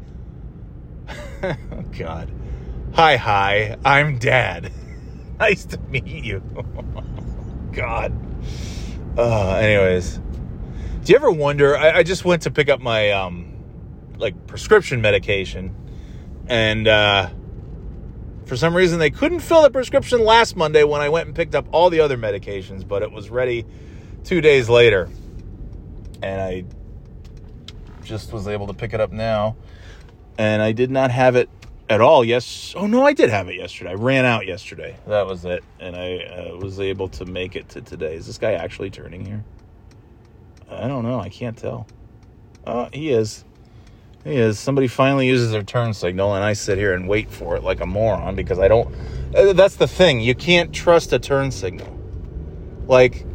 god 2.00 2.32
hi 2.94 3.18
hi 3.18 3.78
i'm 3.86 4.18
dad 4.18 4.72
nice 5.40 5.66
to 5.66 5.80
meet 5.90 6.06
you. 6.06 6.42
God. 7.72 8.14
Uh, 9.18 9.54
anyways, 9.56 10.20
do 11.04 11.12
you 11.12 11.16
ever 11.16 11.32
wonder? 11.32 11.78
I, 11.78 12.00
I, 12.00 12.04
just 12.04 12.26
went 12.26 12.44
to 12.44 12.52
pick 12.52 12.70
up 12.70 12.82
my 12.82 13.12
um, 13.12 13.54
like 14.18 14.48
prescription 14.48 15.02
medication, 15.02 15.76
and 16.48 16.88
uh, 16.88 17.30
for 18.46 18.56
some 18.56 18.76
reason 18.76 19.00
they 19.00 19.10
couldn't 19.10 19.40
fill 19.40 19.62
the 19.62 19.72
prescription 19.72 20.24
last 20.24 20.56
Monday 20.56 20.84
when 20.84 21.02
I 21.02 21.10
went 21.10 21.28
and 21.28 21.36
picked 21.36 21.56
up 21.56 21.68
all 21.72 21.90
the 21.90 22.02
other 22.02 22.18
medications, 22.18 22.88
but 22.88 23.02
it 23.02 23.12
was 23.12 23.30
ready 23.30 23.66
two 24.24 24.42
days 24.42 24.70
later, 24.70 25.10
and 26.22 26.42
I 26.42 26.66
just 28.04 28.34
was 28.34 28.48
able 28.48 28.68
to 28.68 28.74
pick 28.74 28.94
it 28.94 29.00
up 29.00 29.12
now, 29.12 29.56
and 30.38 30.62
I 30.62 30.72
did 30.72 30.92
not 30.92 31.12
have 31.12 31.36
it 31.36 31.50
at 31.90 32.02
all. 32.02 32.24
Yes. 32.24 32.74
Oh 32.78 32.88
no, 32.88 33.06
I 33.06 33.14
did 33.14 33.30
have 33.30 33.50
it 33.50 33.56
yesterday. 33.56 33.92
I 33.92 33.96
ran 33.96 34.24
out 34.24 34.46
yesterday. 34.46 34.96
That 35.08 35.26
was 35.26 35.44
it, 35.44 35.64
and 35.80 35.96
I 35.96 36.18
uh, 36.18 36.58
was 36.58 36.80
able 36.80 37.10
to 37.10 37.26
make 37.26 37.56
it 37.56 37.68
to 37.70 37.82
today. 37.82 38.16
Is 38.16 38.28
this 38.28 38.38
guy 38.38 38.54
actually 38.54 38.92
turning 38.92 39.26
here? 39.26 39.44
I 40.70 40.88
don't 40.88 41.04
know. 41.04 41.20
I 41.20 41.30
can't 41.30 41.58
tell. 41.58 41.88
Oh, 42.66 42.88
he 42.94 43.10
is. 43.10 43.44
He 44.24 44.36
is. 44.36 44.60
Somebody 44.60 44.88
finally 44.88 45.28
uses 45.28 45.52
their 45.52 45.64
turn 45.64 45.94
signal, 45.94 46.36
and 46.36 46.44
I 46.44 46.54
sit 46.54 46.78
here 46.78 46.94
and 46.94 47.08
wait 47.08 47.32
for 47.32 47.56
it 47.56 47.64
like 47.64 47.82
a 47.82 47.86
moron 47.86 48.36
because 48.36 48.60
I 48.60 48.68
don't. 48.68 48.94
Uh, 49.36 49.54
that's 49.54 49.76
the 49.76 49.88
thing. 49.88 50.20
You 50.20 50.36
can't 50.36 50.72
trust 50.72 51.12
a 51.12 51.20
turn 51.20 51.52
signal. 51.52 51.98
Like 52.86 53.26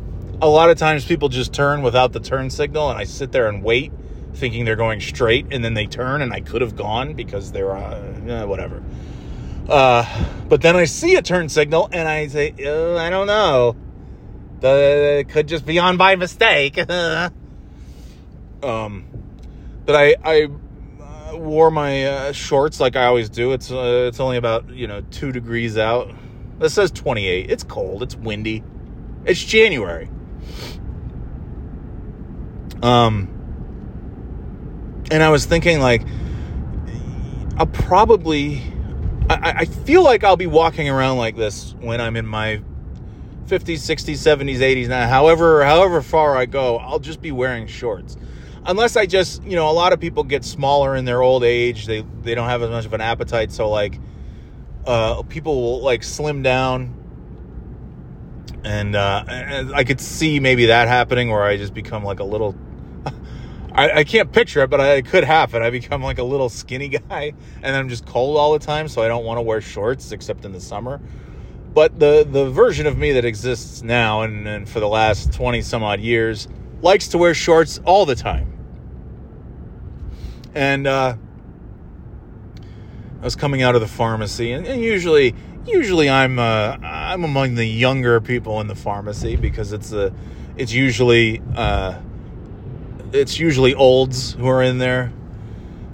a 0.40 0.48
lot 0.48 0.70
of 0.70 0.78
times, 0.78 1.04
people 1.04 1.28
just 1.28 1.52
turn 1.52 1.82
without 1.82 2.12
the 2.12 2.20
turn 2.20 2.50
signal, 2.50 2.90
and 2.90 2.98
I 2.98 3.04
sit 3.04 3.32
there 3.32 3.48
and 3.48 3.64
wait 3.64 3.92
thinking 4.34 4.64
they're 4.64 4.76
going 4.76 5.00
straight 5.00 5.46
and 5.50 5.64
then 5.64 5.74
they 5.74 5.86
turn 5.86 6.22
and 6.22 6.32
I 6.32 6.40
could 6.40 6.60
have 6.60 6.76
gone 6.76 7.14
because 7.14 7.52
they're 7.52 7.76
uh, 7.76 8.46
whatever. 8.46 8.82
Uh, 9.68 10.04
but 10.48 10.60
then 10.60 10.76
I 10.76 10.84
see 10.84 11.14
a 11.14 11.22
turn 11.22 11.48
signal 11.48 11.88
and 11.92 12.08
I 12.08 12.26
say, 12.28 12.54
uh, 12.64 12.96
I 12.96 13.10
don't 13.10 13.26
know. 13.26 13.76
The, 14.60 15.18
it 15.20 15.28
could 15.28 15.48
just 15.48 15.64
be 15.66 15.78
on 15.78 15.96
by 15.96 16.16
mistake. 16.16 16.78
um, 18.62 19.04
but 19.84 19.96
I, 19.96 20.16
I, 20.24 20.48
wore 21.32 21.70
my 21.70 22.06
uh, 22.06 22.32
shorts 22.32 22.78
like 22.78 22.94
I 22.94 23.06
always 23.06 23.28
do. 23.28 23.52
It's 23.52 23.70
uh, 23.70 24.06
it's 24.08 24.20
only 24.20 24.36
about 24.36 24.70
you 24.70 24.86
know 24.86 25.00
two 25.10 25.32
degrees 25.32 25.76
out. 25.76 26.14
This 26.58 26.74
says 26.74 26.92
28. 26.92 27.50
It's 27.50 27.64
cold. 27.64 28.02
It's 28.02 28.14
windy. 28.14 28.62
It's 29.24 29.42
January. 29.42 30.08
Um, 32.82 33.33
and 35.10 35.22
I 35.22 35.30
was 35.30 35.46
thinking 35.46 35.80
like, 35.80 36.02
I'll 37.56 37.66
probably. 37.66 38.62
I, 39.30 39.54
I 39.60 39.64
feel 39.64 40.02
like 40.02 40.22
I'll 40.22 40.36
be 40.36 40.46
walking 40.46 40.90
around 40.90 41.16
like 41.16 41.34
this 41.34 41.74
when 41.80 41.98
I'm 41.98 42.16
in 42.16 42.26
my 42.26 42.60
50s, 43.46 43.78
60s, 43.78 44.16
70s, 44.16 44.58
80s. 44.58 44.88
Now, 44.88 45.08
however, 45.08 45.64
however 45.64 46.02
far 46.02 46.36
I 46.36 46.44
go, 46.44 46.76
I'll 46.76 46.98
just 46.98 47.22
be 47.22 47.32
wearing 47.32 47.66
shorts 47.66 48.18
unless 48.66 48.96
I 48.96 49.06
just, 49.06 49.42
you 49.44 49.56
know, 49.56 49.70
a 49.70 49.72
lot 49.72 49.92
of 49.92 50.00
people 50.00 50.24
get 50.24 50.44
smaller 50.44 50.96
in 50.96 51.04
their 51.04 51.22
old 51.22 51.44
age. 51.44 51.86
They 51.86 52.04
they 52.22 52.34
don't 52.34 52.48
have 52.48 52.62
as 52.62 52.70
much 52.70 52.86
of 52.86 52.92
an 52.92 53.00
appetite, 53.00 53.52
so 53.52 53.68
like 53.68 53.98
uh, 54.86 55.22
people 55.22 55.60
will 55.60 55.82
like 55.82 56.02
slim 56.02 56.42
down. 56.42 57.00
And, 58.64 58.96
uh, 58.96 59.24
I 59.74 59.84
could 59.84 60.00
see 60.00 60.40
maybe 60.40 60.66
that 60.66 60.88
happening 60.88 61.28
where 61.28 61.42
I 61.42 61.58
just 61.58 61.74
become 61.74 62.02
like 62.02 62.20
a 62.20 62.24
little 62.24 62.54
I, 63.74 63.90
I, 63.90 64.04
can't 64.04 64.30
picture 64.30 64.62
it, 64.62 64.70
but 64.70 64.80
I, 64.80 64.94
it 64.94 65.06
could 65.06 65.24
happen. 65.24 65.60
I 65.62 65.70
become 65.70 66.00
like 66.00 66.18
a 66.18 66.22
little 66.22 66.48
skinny 66.48 66.88
guy, 67.08 67.34
and 67.62 67.76
I'm 67.76 67.88
just 67.88 68.06
cold 68.06 68.36
all 68.36 68.52
the 68.52 68.64
time, 68.64 68.86
so 68.88 69.02
I 69.02 69.08
don't 69.08 69.24
want 69.24 69.38
to 69.38 69.42
wear 69.42 69.60
shorts 69.60 70.12
except 70.12 70.44
in 70.44 70.52
the 70.52 70.60
summer. 70.60 71.00
But 71.72 71.98
the 71.98 72.24
the 72.28 72.48
version 72.50 72.86
of 72.86 72.96
me 72.96 73.12
that 73.12 73.24
exists 73.24 73.82
now 73.82 74.22
and, 74.22 74.46
and 74.46 74.68
for 74.68 74.78
the 74.78 74.86
last 74.88 75.32
twenty 75.32 75.60
some 75.60 75.82
odd 75.82 75.98
years 76.00 76.46
likes 76.82 77.08
to 77.08 77.18
wear 77.18 77.34
shorts 77.34 77.80
all 77.84 78.06
the 78.06 78.14
time. 78.14 78.52
And 80.54 80.86
uh, 80.86 81.16
I 83.20 83.24
was 83.24 83.34
coming 83.34 83.62
out 83.62 83.74
of 83.74 83.80
the 83.80 83.88
pharmacy, 83.88 84.52
and, 84.52 84.64
and 84.66 84.80
usually, 84.80 85.34
usually 85.66 86.08
I'm 86.08 86.38
uh, 86.38 86.76
I'm 86.80 87.24
among 87.24 87.56
the 87.56 87.66
younger 87.66 88.20
people 88.20 88.60
in 88.60 88.68
the 88.68 88.76
pharmacy 88.76 89.34
because 89.34 89.72
it's 89.72 89.90
a 89.92 90.14
it's 90.56 90.72
usually 90.72 91.42
uh, 91.56 91.98
it's 93.14 93.38
usually 93.38 93.74
olds 93.74 94.34
who 94.34 94.48
are 94.48 94.62
in 94.62 94.78
there, 94.78 95.12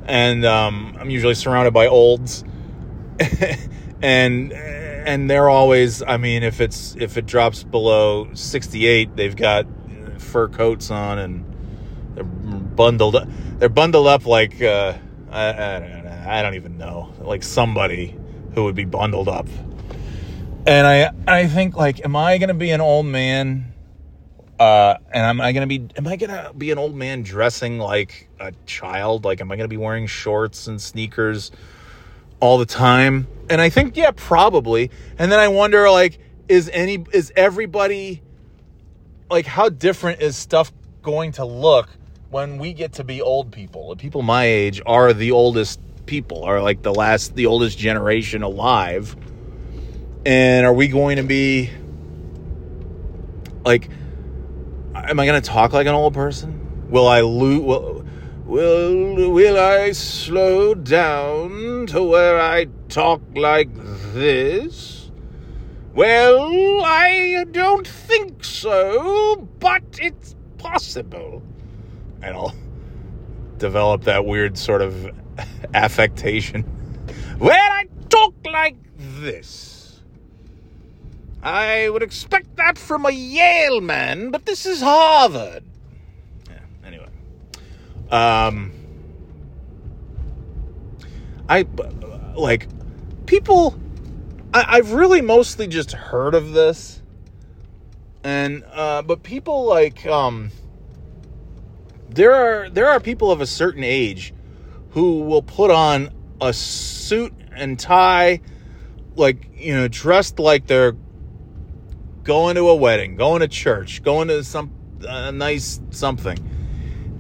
and 0.06 0.44
um, 0.44 0.96
I'm 0.98 1.10
usually 1.10 1.34
surrounded 1.34 1.72
by 1.72 1.86
olds, 1.86 2.42
and 4.02 4.52
and 4.52 5.30
they're 5.30 5.50
always. 5.50 6.02
I 6.02 6.16
mean, 6.16 6.42
if 6.42 6.60
it's 6.60 6.96
if 6.98 7.16
it 7.16 7.26
drops 7.26 7.62
below 7.62 8.32
68, 8.32 9.16
they've 9.16 9.36
got 9.36 9.66
fur 10.18 10.48
coats 10.48 10.90
on 10.90 11.18
and 11.18 11.44
they're 12.14 12.24
bundled 12.24 13.16
up. 13.16 13.28
They're 13.58 13.68
bundled 13.68 14.06
up 14.06 14.26
like 14.26 14.62
uh, 14.62 14.94
I, 15.30 15.44
I, 15.44 16.38
I 16.38 16.42
don't 16.42 16.54
even 16.54 16.78
know, 16.78 17.12
like 17.20 17.42
somebody 17.42 18.16
who 18.54 18.64
would 18.64 18.74
be 18.74 18.84
bundled 18.84 19.28
up. 19.28 19.46
And 20.66 20.86
I 20.86 21.12
I 21.26 21.46
think 21.46 21.76
like, 21.76 22.04
am 22.04 22.16
I 22.16 22.38
gonna 22.38 22.54
be 22.54 22.70
an 22.70 22.80
old 22.80 23.06
man? 23.06 23.69
Uh, 24.60 24.98
and 25.10 25.24
am 25.24 25.40
I 25.40 25.52
gonna 25.52 25.66
be 25.66 25.88
am 25.96 26.06
I 26.06 26.16
gonna 26.16 26.52
be 26.56 26.70
an 26.70 26.76
old 26.76 26.94
man 26.94 27.22
dressing 27.22 27.78
like 27.78 28.28
a 28.38 28.52
child? 28.66 29.24
Like, 29.24 29.40
am 29.40 29.50
I 29.50 29.56
gonna 29.56 29.68
be 29.68 29.78
wearing 29.78 30.06
shorts 30.06 30.66
and 30.66 30.80
sneakers 30.80 31.50
all 32.40 32.58
the 32.58 32.66
time? 32.66 33.26
And 33.48 33.58
I 33.58 33.70
think 33.70 33.96
yeah, 33.96 34.10
probably. 34.14 34.90
And 35.18 35.32
then 35.32 35.40
I 35.40 35.48
wonder 35.48 35.90
like, 35.90 36.18
is 36.46 36.68
any 36.74 37.06
is 37.10 37.32
everybody 37.34 38.20
like 39.30 39.46
how 39.46 39.70
different 39.70 40.20
is 40.20 40.36
stuff 40.36 40.70
going 41.00 41.32
to 41.32 41.46
look 41.46 41.88
when 42.28 42.58
we 42.58 42.74
get 42.74 42.92
to 42.94 43.04
be 43.04 43.22
old 43.22 43.52
people? 43.52 43.96
People 43.96 44.20
my 44.20 44.44
age 44.44 44.82
are 44.84 45.14
the 45.14 45.30
oldest 45.30 45.80
people, 46.04 46.44
are 46.44 46.60
like 46.60 46.82
the 46.82 46.92
last, 46.92 47.34
the 47.34 47.46
oldest 47.46 47.78
generation 47.78 48.42
alive. 48.42 49.16
And 50.26 50.66
are 50.66 50.72
we 50.74 50.88
going 50.88 51.16
to 51.16 51.22
be 51.22 51.70
like, 53.64 53.88
am 55.08 55.20
I 55.20 55.26
going 55.26 55.40
to 55.40 55.48
talk 55.48 55.72
like 55.72 55.86
an 55.86 55.94
old 55.94 56.14
person? 56.14 56.88
Will 56.90 57.08
I 57.08 57.20
lose? 57.20 57.60
Will, 57.60 58.04
will, 58.44 59.30
will 59.30 59.58
I 59.58 59.92
slow 59.92 60.74
down 60.74 61.86
to 61.88 62.02
where 62.02 62.40
I 62.40 62.66
talk 62.88 63.20
like 63.34 63.68
this? 64.12 65.10
Well, 65.94 66.82
I 66.84 67.44
don't 67.50 67.86
think 67.86 68.44
so, 68.44 69.48
but 69.58 69.82
it's 70.00 70.36
possible. 70.58 71.42
And 72.22 72.36
I'll 72.36 72.54
develop 73.58 74.04
that 74.04 74.24
weird 74.24 74.56
sort 74.56 74.82
of 74.82 75.10
affectation. 75.74 76.64
Well, 77.38 77.72
I 77.72 77.86
talk 78.08 78.34
like 78.44 78.76
this. 78.96 79.79
I 81.42 81.88
would 81.88 82.02
expect 82.02 82.56
that 82.56 82.76
from 82.76 83.06
a 83.06 83.10
Yale 83.10 83.80
man, 83.80 84.30
but 84.30 84.44
this 84.44 84.66
is 84.66 84.80
Harvard. 84.80 85.64
Yeah, 86.48 86.58
anyway. 86.84 87.08
Um, 88.10 88.72
I, 91.48 91.66
like, 92.36 92.68
people 93.26 93.78
I, 94.52 94.76
have 94.76 94.92
really 94.92 95.20
mostly 95.20 95.66
just 95.66 95.92
heard 95.92 96.34
of 96.34 96.52
this, 96.52 97.00
and 98.24 98.64
uh, 98.72 99.02
but 99.02 99.22
people 99.22 99.64
like 99.64 100.04
um, 100.06 100.50
there 102.08 102.34
are 102.34 102.68
there 102.68 102.88
are 102.88 102.98
people 102.98 103.30
of 103.30 103.40
a 103.40 103.46
certain 103.46 103.84
age 103.84 104.34
who 104.90 105.20
will 105.20 105.42
put 105.42 105.70
on 105.70 106.10
a 106.40 106.52
suit 106.52 107.32
and 107.54 107.78
tie, 107.78 108.40
like 109.14 109.48
you 109.54 109.72
know, 109.72 109.86
dressed 109.86 110.40
like 110.40 110.66
they're 110.66 110.96
going 112.30 112.54
to 112.54 112.68
a 112.68 112.74
wedding, 112.76 113.16
going 113.16 113.40
to 113.40 113.48
church, 113.48 114.04
going 114.04 114.28
to 114.28 114.44
some 114.44 114.70
a 115.00 115.32
nice 115.32 115.80
something, 115.90 116.38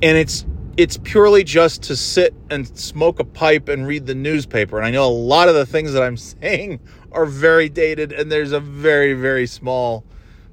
and 0.00 0.16
it's 0.16 0.46
it's 0.76 0.98
purely 0.98 1.42
just 1.42 1.82
to 1.82 1.96
sit 1.96 2.32
and 2.48 2.78
smoke 2.78 3.18
a 3.18 3.24
pipe 3.24 3.68
and 3.68 3.88
read 3.88 4.06
the 4.06 4.14
newspaper. 4.14 4.76
And 4.78 4.86
I 4.86 4.92
know 4.92 5.04
a 5.04 5.10
lot 5.10 5.48
of 5.48 5.56
the 5.56 5.66
things 5.66 5.94
that 5.94 6.02
I'm 6.04 6.16
saying 6.16 6.78
are 7.10 7.26
very 7.26 7.68
dated, 7.68 8.12
and 8.12 8.30
there's 8.30 8.52
a 8.52 8.60
very, 8.60 9.14
very 9.14 9.48
small 9.48 10.04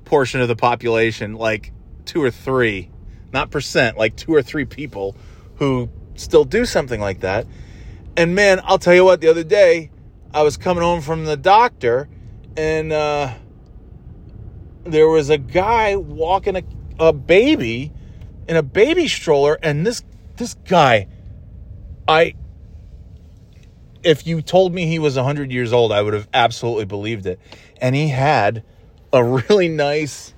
portion 0.05 0.41
of 0.41 0.47
the 0.47 0.55
population, 0.55 1.35
like 1.35 1.71
two 2.05 2.23
or 2.23 2.31
three, 2.31 2.89
not 3.31 3.51
percent, 3.51 3.95
like 3.95 4.15
two 4.15 4.33
or 4.33 4.41
three 4.41 4.65
people 4.65 5.15
who 5.57 5.87
still 6.15 6.45
do 6.45 6.65
something 6.65 6.99
like 6.99 7.19
that. 7.19 7.45
And 8.15 8.33
man, 8.33 8.59
I'll 8.63 8.79
tell 8.79 8.95
you 8.95 9.05
what, 9.05 9.21
the 9.21 9.27
other 9.27 9.43
day 9.43 9.91
I 10.33 10.41
was 10.41 10.57
coming 10.57 10.81
home 10.81 11.01
from 11.01 11.25
the 11.25 11.37
doctor, 11.37 12.09
and 12.57 12.91
uh, 12.91 13.35
there 14.93 15.07
was 15.07 15.29
a 15.29 15.37
guy 15.37 15.95
walking 15.95 16.55
a, 16.55 16.63
a 16.99 17.13
baby 17.13 17.91
in 18.47 18.55
a 18.55 18.63
baby 18.63 19.07
stroller, 19.07 19.57
and 19.61 19.85
this 19.85 20.03
this 20.37 20.53
guy, 20.65 21.07
I 22.07 22.35
if 24.03 24.25
you 24.25 24.41
told 24.41 24.73
me 24.73 24.85
he 24.85 24.99
was 24.99 25.15
100 25.17 25.51
years 25.51 25.73
old, 25.73 25.91
I 25.91 26.01
would 26.01 26.13
have 26.13 26.29
absolutely 26.33 26.85
believed 26.85 27.25
it. 27.25 27.39
And 27.81 27.95
he 27.95 28.07
had 28.07 28.63
a 29.11 29.23
really 29.23 29.67
nice, 29.67 30.33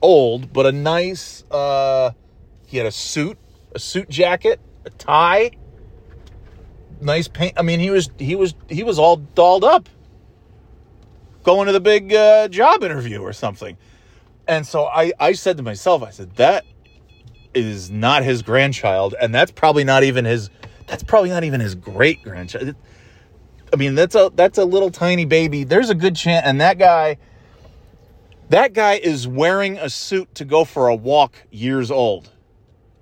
old, 0.00 0.52
but 0.52 0.66
a 0.66 0.72
nice, 0.72 1.42
uh, 1.50 2.12
he 2.66 2.76
had 2.76 2.86
a 2.86 2.92
suit, 2.92 3.36
a 3.74 3.78
suit 3.78 4.08
jacket, 4.08 4.60
a 4.84 4.90
tie, 4.90 5.50
nice 7.00 7.26
paint. 7.26 7.54
I 7.56 7.62
mean, 7.62 7.80
he 7.80 7.90
was, 7.90 8.10
he 8.18 8.36
was, 8.36 8.54
he 8.68 8.82
was 8.82 8.98
all 8.98 9.16
dolled 9.16 9.64
up 9.64 9.88
going 11.48 11.66
to 11.66 11.72
the 11.72 11.80
big 11.80 12.12
uh, 12.12 12.46
job 12.48 12.84
interview 12.84 13.20
or 13.20 13.32
something. 13.32 13.78
And 14.46 14.66
so 14.66 14.84
I, 14.84 15.14
I 15.18 15.32
said 15.32 15.56
to 15.56 15.62
myself, 15.62 16.02
I 16.02 16.10
said, 16.10 16.36
that 16.36 16.66
is 17.54 17.90
not 17.90 18.22
his 18.22 18.42
grandchild. 18.42 19.14
And 19.18 19.34
that's 19.34 19.50
probably 19.50 19.82
not 19.82 20.04
even 20.04 20.26
his 20.26 20.50
that's 20.86 21.02
probably 21.02 21.30
not 21.30 21.44
even 21.44 21.60
his 21.60 21.74
great 21.74 22.22
grandchild. 22.22 22.74
I 23.72 23.76
mean, 23.76 23.94
that's 23.94 24.14
a 24.14 24.30
that's 24.34 24.58
a 24.58 24.64
little 24.66 24.90
tiny 24.90 25.24
baby. 25.24 25.64
There's 25.64 25.88
a 25.88 25.94
good 25.94 26.16
chance, 26.16 26.46
and 26.46 26.60
that 26.60 26.78
guy, 26.78 27.16
that 28.50 28.74
guy 28.74 28.94
is 28.94 29.26
wearing 29.26 29.78
a 29.78 29.88
suit 29.88 30.34
to 30.34 30.44
go 30.44 30.66
for 30.66 30.88
a 30.88 30.94
walk. 30.94 31.34
Years 31.50 31.90
old, 31.90 32.30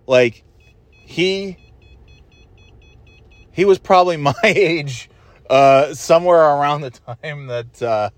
like 0.06 0.44
he 0.90 1.56
he 3.50 3.64
was 3.64 3.80
probably 3.80 4.16
my 4.30 4.34
age, 4.44 5.10
uh, 5.50 5.94
somewhere 5.94 6.42
around 6.42 6.82
the 6.82 6.90
time 6.90 7.48
that 7.48 7.82
uh, 7.82 8.10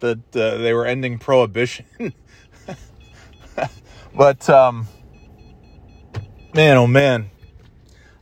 that 0.00 0.36
uh, 0.36 0.58
they 0.58 0.72
were 0.72 0.86
ending 0.86 1.18
prohibition. 1.18 1.86
but 4.16 4.48
um, 4.50 4.88
man, 6.54 6.76
oh 6.76 6.86
man, 6.86 7.30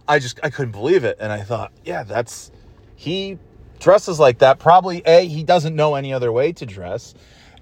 I 0.06 0.18
just 0.18 0.40
I 0.42 0.50
couldn't 0.50 0.72
believe 0.72 1.04
it, 1.04 1.18
and 1.20 1.32
I 1.32 1.42
thought, 1.42 1.72
yeah, 1.84 2.02
that's 2.02 2.50
he 2.96 3.38
dresses 3.78 4.18
like 4.18 4.38
that. 4.38 4.58
Probably 4.58 5.02
a 5.06 5.26
he 5.26 5.42
doesn't 5.42 5.74
know 5.74 5.94
any 5.94 6.12
other 6.12 6.32
way 6.32 6.52
to 6.52 6.66
dress, 6.66 7.14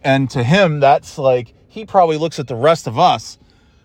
and 0.02 0.28
to 0.30 0.42
him 0.42 0.80
that's 0.80 1.18
like 1.18 1.54
he 1.68 1.84
probably 1.84 2.16
looks 2.16 2.38
at 2.38 2.48
the 2.48 2.56
rest 2.56 2.86
of 2.86 2.98
us 2.98 3.38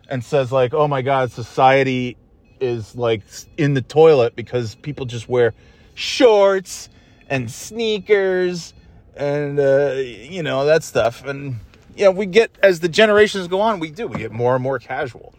and 0.10 0.24
says 0.24 0.52
like, 0.52 0.74
oh 0.74 0.88
my 0.88 1.02
God, 1.02 1.32
society 1.32 2.18
is 2.60 2.96
like 2.96 3.24
in 3.58 3.74
the 3.74 3.82
toilet 3.82 4.36
because 4.36 4.76
people 4.76 5.06
just 5.06 5.28
wear 5.28 5.54
shorts 5.96 6.90
and 7.30 7.50
sneakers 7.50 8.74
and 9.22 9.60
uh, 9.60 9.92
you 9.94 10.42
know 10.42 10.66
that 10.66 10.84
stuff. 10.84 11.24
And 11.24 11.60
yeah 11.96 12.10
we 12.10 12.26
get 12.26 12.58
as 12.64 12.80
the 12.80 12.90
generations 12.90 13.48
go 13.48 13.62
on 13.62 13.80
we 13.80 13.92
do 13.92 14.08
we 14.08 14.18
get 14.18 14.32
more 14.32 14.56
and 14.56 14.64
more 14.64 14.80
casual. 14.80 15.36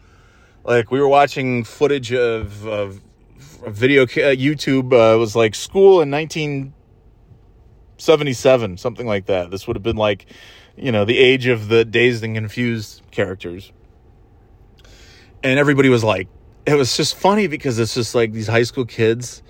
Like 0.63 0.89
we 0.91 1.01
were 1.01 1.09
watching 1.09 1.65
footage 1.65 2.13
of, 2.13 2.65
of 2.65 3.01
video 3.67 4.03
uh, 4.03 4.35
youtube 4.35 4.93
uh, 4.93 5.17
was 5.17 5.35
like 5.37 5.55
school 5.55 6.01
in 6.01 6.11
1977 6.11 8.77
something 8.77 9.07
like 9.07 9.25
that. 9.25 9.51
This 9.51 9.67
would 9.67 9.75
have 9.75 9.83
been 9.83 9.97
like 9.97 10.25
you 10.77 10.91
know 10.91 11.05
the 11.05 11.17
age 11.17 11.47
of 11.47 11.67
the 11.67 11.83
dazed 11.83 12.23
and 12.23 12.35
confused 12.35 13.01
characters. 13.11 13.73
And 15.43 15.59
everybody 15.59 15.89
was 15.89 16.05
like 16.05 16.29
it 16.65 16.75
was 16.75 16.95
just 16.95 17.15
funny 17.15 17.47
because 17.47 17.77
it's 17.79 17.93
just 17.93 18.15
like 18.15 18.31
these 18.31 18.47
high 18.47 18.63
school 18.63 18.85
kids 18.85 19.43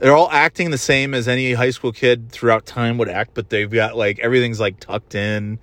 they're 0.00 0.16
all 0.16 0.30
acting 0.30 0.70
the 0.70 0.78
same 0.78 1.14
as 1.14 1.28
any 1.28 1.52
high 1.52 1.70
school 1.70 1.92
kid 1.92 2.32
throughout 2.32 2.66
time 2.66 2.98
would 2.98 3.08
act 3.08 3.32
but 3.34 3.50
they've 3.50 3.70
got 3.70 3.96
like 3.96 4.18
everything's 4.18 4.58
like 4.58 4.80
tucked 4.80 5.14
in. 5.14 5.58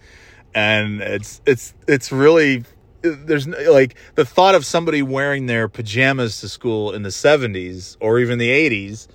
And 0.56 1.02
it's 1.02 1.42
it's 1.46 1.74
it's 1.88 2.12
really 2.12 2.64
there's 3.02 3.48
like 3.48 3.96
the 4.16 4.26
thought 4.26 4.56
of 4.56 4.66
somebody 4.66 5.02
wearing 5.02 5.46
their 5.46 5.68
pajamas 5.68 6.40
to 6.42 6.50
school 6.50 6.94
in 6.94 7.04
the 7.04 7.10
70s 7.10 7.98
or 8.00 8.20
even 8.20 8.40
the 8.40 8.50
80s 8.50 9.08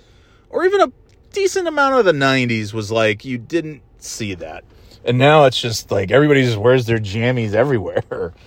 or 0.49 0.65
even 0.65 0.81
a 0.81 0.91
decent 1.31 1.67
amount 1.67 1.95
of 1.95 2.05
the 2.05 2.13
90s 2.13 2.73
was 2.73 2.91
like 2.91 3.25
you 3.25 3.37
didn't 3.37 3.81
see 3.97 4.35
that. 4.35 4.63
And 5.03 5.17
now 5.17 5.45
it's 5.45 5.59
just 5.59 5.91
like 5.91 6.11
everybody 6.11 6.43
just 6.43 6.57
wears 6.57 6.85
their 6.85 6.99
jammies 6.99 7.53
everywhere. 7.53 8.33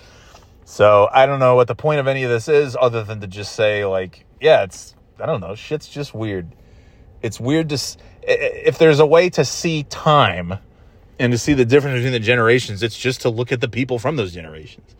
So 0.69 1.07
I 1.13 1.25
don't 1.25 1.39
know 1.39 1.55
what 1.55 1.69
the 1.69 1.75
point 1.75 2.01
of 2.01 2.07
any 2.07 2.23
of 2.23 2.29
this 2.29 2.49
is 2.49 2.75
other 2.79 3.01
than 3.01 3.21
to 3.21 3.27
just 3.27 3.53
say, 3.55 3.85
like, 3.85 4.25
yeah, 4.41 4.63
it's, 4.63 4.95
I 5.17 5.25
don't 5.25 5.39
know, 5.39 5.55
shit's 5.55 5.87
just 5.87 6.13
weird. 6.13 6.51
It's 7.21 7.39
weird 7.39 7.69
to, 7.69 7.79
if 8.23 8.77
there's 8.77 8.99
a 8.99 9.05
way 9.05 9.29
to 9.31 9.45
see 9.45 9.83
time 9.83 10.59
and 11.19 11.31
to 11.31 11.37
see 11.37 11.53
the 11.53 11.65
difference 11.65 11.97
between 11.97 12.13
the 12.13 12.19
generations, 12.19 12.83
it's 12.83 12.97
just 12.97 13.21
to 13.21 13.29
look 13.29 13.51
at 13.51 13.61
the 13.61 13.67
people 13.67 13.99
from 13.99 14.15
those 14.15 14.33
generations. 14.33 14.95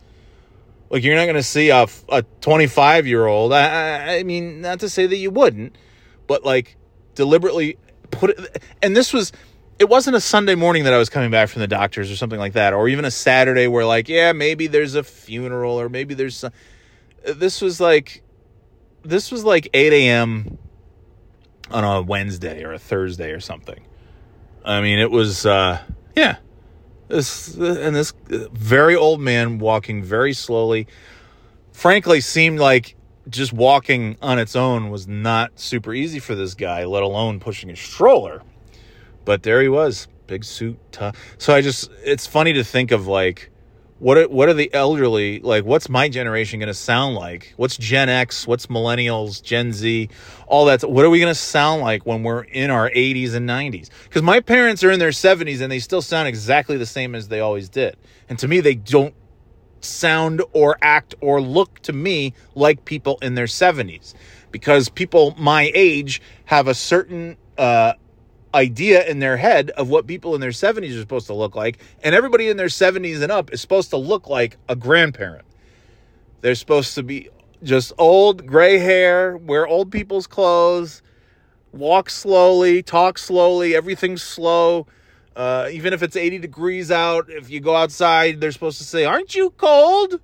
Like, 0.90 1.04
you're 1.04 1.16
not 1.16 1.24
going 1.24 1.36
to 1.36 1.42
see 1.42 1.70
a, 1.70 1.86
a 2.08 2.22
25 2.40 3.06
year 3.06 3.26
old. 3.26 3.52
I, 3.52 4.18
I 4.18 4.22
mean, 4.22 4.62
not 4.62 4.80
to 4.80 4.88
say 4.88 5.06
that 5.06 5.16
you 5.16 5.30
wouldn't, 5.30 5.76
but 6.26 6.44
like 6.44 6.76
deliberately 7.14 7.76
put 8.10 8.30
it, 8.30 8.62
and 8.82 8.96
this 8.96 9.12
was, 9.12 9.32
it 9.78 9.88
wasn't 9.88 10.16
a 10.16 10.20
Sunday 10.20 10.54
morning 10.54 10.84
that 10.84 10.92
I 10.92 10.98
was 10.98 11.08
coming 11.08 11.30
back 11.30 11.50
from 11.50 11.60
the 11.60 11.68
doctors 11.68 12.10
or 12.10 12.16
something 12.16 12.38
like 12.38 12.54
that, 12.54 12.72
or 12.72 12.88
even 12.88 13.04
a 13.04 13.10
Saturday 13.10 13.68
where 13.68 13.84
like, 13.84 14.08
yeah, 14.08 14.32
maybe 14.32 14.66
there's 14.66 14.94
a 14.94 15.04
funeral 15.04 15.78
or 15.80 15.88
maybe 15.88 16.14
there's 16.14 16.36
some. 16.36 16.52
This 17.24 17.60
was 17.60 17.80
like, 17.80 18.22
this 19.02 19.30
was 19.30 19.44
like 19.44 19.68
8 19.74 19.92
a.m. 19.92 20.58
on 21.70 21.84
a 21.84 22.02
Wednesday 22.02 22.64
or 22.64 22.72
a 22.72 22.78
Thursday 22.78 23.30
or 23.30 23.40
something. 23.40 23.80
I 24.64 24.80
mean, 24.80 24.98
it 24.98 25.10
was, 25.10 25.46
uh, 25.46 25.80
yeah, 26.16 26.36
this 27.08 27.54
and 27.54 27.94
this 27.96 28.12
very 28.26 28.96
old 28.96 29.20
man 29.20 29.58
walking 29.58 30.02
very 30.02 30.32
slowly, 30.32 30.86
frankly, 31.72 32.20
seemed 32.20 32.58
like 32.58 32.96
just 33.28 33.52
walking 33.52 34.16
on 34.22 34.38
its 34.38 34.56
own 34.56 34.90
was 34.90 35.06
not 35.06 35.58
super 35.58 35.94
easy 35.94 36.18
for 36.18 36.34
this 36.34 36.54
guy, 36.54 36.84
let 36.84 37.02
alone 37.02 37.40
pushing 37.40 37.70
a 37.70 37.76
stroller. 37.76 38.42
But 39.24 39.42
there 39.42 39.60
he 39.62 39.68
was, 39.68 40.08
big 40.26 40.44
suit. 40.44 40.78
So 41.38 41.54
I 41.54 41.60
just, 41.60 41.90
it's 42.04 42.26
funny 42.26 42.54
to 42.54 42.64
think 42.64 42.90
of 42.90 43.06
like, 43.06 43.50
what 43.98 44.16
are, 44.16 44.28
what 44.28 44.48
are 44.48 44.54
the 44.54 44.72
elderly 44.72 45.40
like? 45.40 45.64
What's 45.64 45.88
my 45.88 46.08
generation 46.08 46.60
going 46.60 46.68
to 46.68 46.74
sound 46.74 47.16
like? 47.16 47.52
What's 47.56 47.76
Gen 47.76 48.08
X? 48.08 48.46
What's 48.46 48.66
millennials? 48.66 49.42
Gen 49.42 49.72
Z? 49.72 50.08
All 50.46 50.66
that. 50.66 50.88
What 50.88 51.04
are 51.04 51.10
we 51.10 51.18
going 51.18 51.30
to 51.30 51.38
sound 51.38 51.82
like 51.82 52.06
when 52.06 52.22
we're 52.22 52.42
in 52.42 52.70
our 52.70 52.90
80s 52.90 53.34
and 53.34 53.48
90s? 53.48 53.90
Because 54.04 54.22
my 54.22 54.40
parents 54.40 54.84
are 54.84 54.90
in 54.90 55.00
their 55.00 55.10
70s 55.10 55.60
and 55.60 55.70
they 55.70 55.80
still 55.80 56.02
sound 56.02 56.28
exactly 56.28 56.76
the 56.76 56.86
same 56.86 57.14
as 57.14 57.28
they 57.28 57.40
always 57.40 57.68
did. 57.68 57.96
And 58.28 58.38
to 58.38 58.46
me, 58.46 58.60
they 58.60 58.76
don't 58.76 59.14
sound 59.80 60.42
or 60.52 60.76
act 60.80 61.14
or 61.20 61.40
look 61.40 61.80
to 61.80 61.92
me 61.92 62.34
like 62.54 62.84
people 62.84 63.18
in 63.22 63.34
their 63.34 63.46
70s 63.46 64.14
because 64.50 64.88
people 64.88 65.34
my 65.38 65.70
age 65.74 66.20
have 66.46 66.68
a 66.68 66.74
certain 66.74 67.36
uh, 67.56 67.92
idea 68.54 69.06
in 69.06 69.18
their 69.18 69.36
head 69.36 69.70
of 69.70 69.88
what 69.88 70.06
people 70.06 70.34
in 70.34 70.40
their 70.40 70.50
70s 70.50 70.96
are 70.96 71.00
supposed 71.00 71.26
to 71.26 71.34
look 71.34 71.54
like. 71.54 71.78
And 72.02 72.14
everybody 72.14 72.48
in 72.48 72.56
their 72.56 72.66
70s 72.66 73.22
and 73.22 73.30
up 73.30 73.52
is 73.52 73.60
supposed 73.60 73.90
to 73.90 73.96
look 73.96 74.28
like 74.28 74.56
a 74.68 74.76
grandparent. 74.76 75.44
They're 76.40 76.54
supposed 76.54 76.94
to 76.94 77.02
be 77.02 77.28
just 77.62 77.92
old, 77.98 78.46
gray 78.46 78.78
hair, 78.78 79.36
wear 79.36 79.66
old 79.66 79.90
people's 79.90 80.26
clothes, 80.26 81.02
walk 81.72 82.10
slowly, 82.10 82.82
talk 82.82 83.18
slowly, 83.18 83.74
everything's 83.74 84.22
slow. 84.22 84.86
Uh, 85.34 85.68
even 85.70 85.92
if 85.92 86.02
it's 86.02 86.16
80 86.16 86.38
degrees 86.38 86.90
out, 86.90 87.26
if 87.28 87.50
you 87.50 87.60
go 87.60 87.76
outside, 87.76 88.40
they're 88.40 88.52
supposed 88.52 88.78
to 88.78 88.84
say, 88.84 89.04
Aren't 89.04 89.34
you 89.34 89.50
cold? 89.50 90.20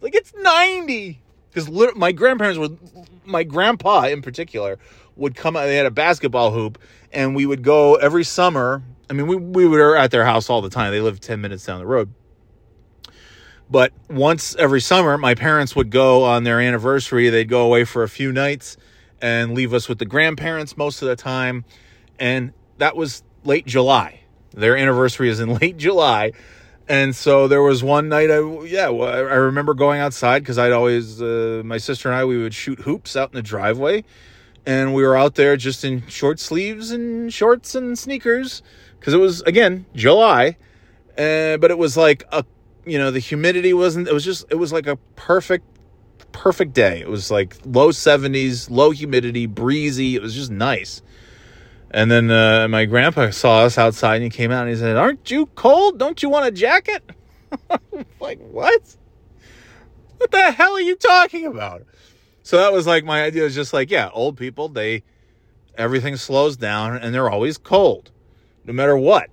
Like 0.00 0.14
it's 0.14 0.32
90. 0.34 1.20
Because 1.50 1.94
my 1.96 2.12
grandparents 2.12 2.58
would, 2.58 2.78
my 3.24 3.42
grandpa 3.42 4.04
in 4.04 4.22
particular, 4.22 4.78
would 5.18 5.34
come 5.34 5.56
out. 5.56 5.66
They 5.66 5.76
had 5.76 5.86
a 5.86 5.90
basketball 5.90 6.52
hoop, 6.52 6.78
and 7.12 7.34
we 7.36 7.44
would 7.44 7.62
go 7.62 7.96
every 7.96 8.24
summer. 8.24 8.82
I 9.10 9.12
mean, 9.12 9.26
we, 9.26 9.36
we 9.36 9.66
were 9.66 9.96
at 9.96 10.10
their 10.10 10.24
house 10.24 10.48
all 10.48 10.62
the 10.62 10.70
time. 10.70 10.92
They 10.92 11.00
lived 11.00 11.22
10 11.22 11.40
minutes 11.40 11.66
down 11.66 11.80
the 11.80 11.86
road. 11.86 12.12
But 13.70 13.92
once 14.08 14.54
every 14.56 14.80
summer, 14.80 15.18
my 15.18 15.34
parents 15.34 15.76
would 15.76 15.90
go 15.90 16.24
on 16.24 16.44
their 16.44 16.60
anniversary. 16.60 17.28
They'd 17.28 17.48
go 17.48 17.66
away 17.66 17.84
for 17.84 18.02
a 18.02 18.08
few 18.08 18.32
nights 18.32 18.76
and 19.20 19.52
leave 19.52 19.74
us 19.74 19.88
with 19.88 19.98
the 19.98 20.06
grandparents 20.06 20.76
most 20.76 21.02
of 21.02 21.08
the 21.08 21.16
time. 21.16 21.64
And 22.18 22.52
that 22.78 22.96
was 22.96 23.22
late 23.44 23.66
July. 23.66 24.20
Their 24.52 24.76
anniversary 24.76 25.28
is 25.28 25.40
in 25.40 25.54
late 25.60 25.76
July. 25.76 26.32
And 26.88 27.14
so 27.14 27.48
there 27.48 27.60
was 27.60 27.82
one 27.82 28.08
night, 28.08 28.30
I 28.30 28.40
yeah, 28.64 28.88
I 28.88 29.18
remember 29.34 29.74
going 29.74 30.00
outside 30.00 30.38
because 30.38 30.56
I'd 30.56 30.72
always, 30.72 31.20
uh, 31.20 31.60
my 31.62 31.76
sister 31.76 32.08
and 32.08 32.16
I, 32.16 32.24
we 32.24 32.38
would 32.38 32.54
shoot 32.54 32.78
hoops 32.80 33.14
out 33.14 33.30
in 33.30 33.36
the 33.36 33.42
driveway 33.42 34.04
and 34.66 34.94
we 34.94 35.02
were 35.02 35.16
out 35.16 35.34
there 35.34 35.56
just 35.56 35.84
in 35.84 36.06
short 36.08 36.40
sleeves 36.40 36.90
and 36.90 37.32
shorts 37.32 37.74
and 37.74 37.98
sneakers 37.98 38.62
because 38.98 39.14
it 39.14 39.18
was 39.18 39.42
again 39.42 39.86
July, 39.94 40.56
uh, 41.16 41.56
but 41.56 41.70
it 41.70 41.78
was 41.78 41.96
like 41.96 42.24
a 42.32 42.44
you 42.84 42.98
know 42.98 43.10
the 43.10 43.18
humidity 43.18 43.72
wasn't. 43.72 44.08
It 44.08 44.14
was 44.14 44.24
just 44.24 44.46
it 44.50 44.56
was 44.56 44.72
like 44.72 44.86
a 44.86 44.96
perfect 45.16 45.66
perfect 46.32 46.72
day. 46.72 47.00
It 47.00 47.08
was 47.08 47.30
like 47.30 47.56
low 47.64 47.90
seventies, 47.90 48.70
low 48.70 48.90
humidity, 48.90 49.46
breezy. 49.46 50.14
It 50.14 50.22
was 50.22 50.34
just 50.34 50.50
nice. 50.50 51.02
And 51.90 52.10
then 52.10 52.30
uh, 52.30 52.68
my 52.68 52.84
grandpa 52.84 53.30
saw 53.30 53.60
us 53.60 53.78
outside 53.78 54.16
and 54.16 54.24
he 54.24 54.30
came 54.30 54.50
out 54.50 54.62
and 54.62 54.70
he 54.70 54.76
said, 54.76 54.96
"Aren't 54.96 55.30
you 55.30 55.46
cold? 55.54 55.98
Don't 55.98 56.22
you 56.22 56.28
want 56.28 56.46
a 56.46 56.50
jacket?" 56.50 57.02
like 58.20 58.38
what? 58.40 58.96
What 60.18 60.30
the 60.30 60.50
hell 60.50 60.72
are 60.72 60.80
you 60.80 60.96
talking 60.96 61.46
about? 61.46 61.84
So 62.48 62.56
that 62.56 62.72
was 62.72 62.86
like 62.86 63.04
my 63.04 63.24
idea 63.24 63.42
was 63.42 63.54
just 63.54 63.74
like, 63.74 63.90
yeah, 63.90 64.08
old 64.10 64.38
people, 64.38 64.70
they 64.70 65.02
everything 65.76 66.16
slows 66.16 66.56
down 66.56 66.96
and 66.96 67.14
they're 67.14 67.28
always 67.28 67.58
cold, 67.58 68.10
no 68.64 68.72
matter 68.72 68.96
what. 68.96 69.28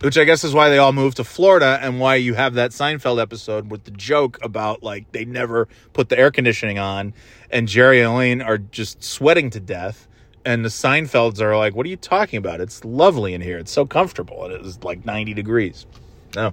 Which 0.00 0.18
I 0.18 0.24
guess 0.24 0.42
is 0.42 0.52
why 0.52 0.68
they 0.68 0.78
all 0.78 0.92
moved 0.92 1.18
to 1.18 1.24
Florida 1.24 1.78
and 1.80 2.00
why 2.00 2.16
you 2.16 2.34
have 2.34 2.54
that 2.54 2.72
Seinfeld 2.72 3.22
episode 3.22 3.70
with 3.70 3.84
the 3.84 3.92
joke 3.92 4.40
about 4.42 4.82
like 4.82 5.12
they 5.12 5.24
never 5.24 5.68
put 5.92 6.08
the 6.08 6.18
air 6.18 6.32
conditioning 6.32 6.80
on 6.80 7.14
and 7.48 7.68
Jerry 7.68 8.00
and 8.00 8.12
Elaine 8.12 8.42
are 8.42 8.58
just 8.58 9.04
sweating 9.04 9.50
to 9.50 9.60
death. 9.60 10.08
And 10.44 10.64
the 10.64 10.68
Seinfelds 10.68 11.40
are 11.40 11.56
like, 11.56 11.76
what 11.76 11.86
are 11.86 11.90
you 11.90 11.96
talking 11.96 12.38
about? 12.38 12.60
It's 12.60 12.84
lovely 12.84 13.34
in 13.34 13.40
here. 13.40 13.58
It's 13.58 13.70
so 13.70 13.86
comfortable. 13.86 14.46
It 14.46 14.66
is 14.66 14.82
like 14.82 15.06
90 15.06 15.32
degrees. 15.32 15.86
No. 16.34 16.52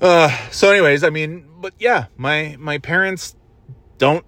Uh, 0.00 0.34
so 0.50 0.70
anyways, 0.70 1.04
I 1.04 1.10
mean, 1.10 1.46
but 1.60 1.74
yeah, 1.78 2.06
my, 2.16 2.56
my 2.58 2.78
parents 2.78 3.36
don't 3.98 4.24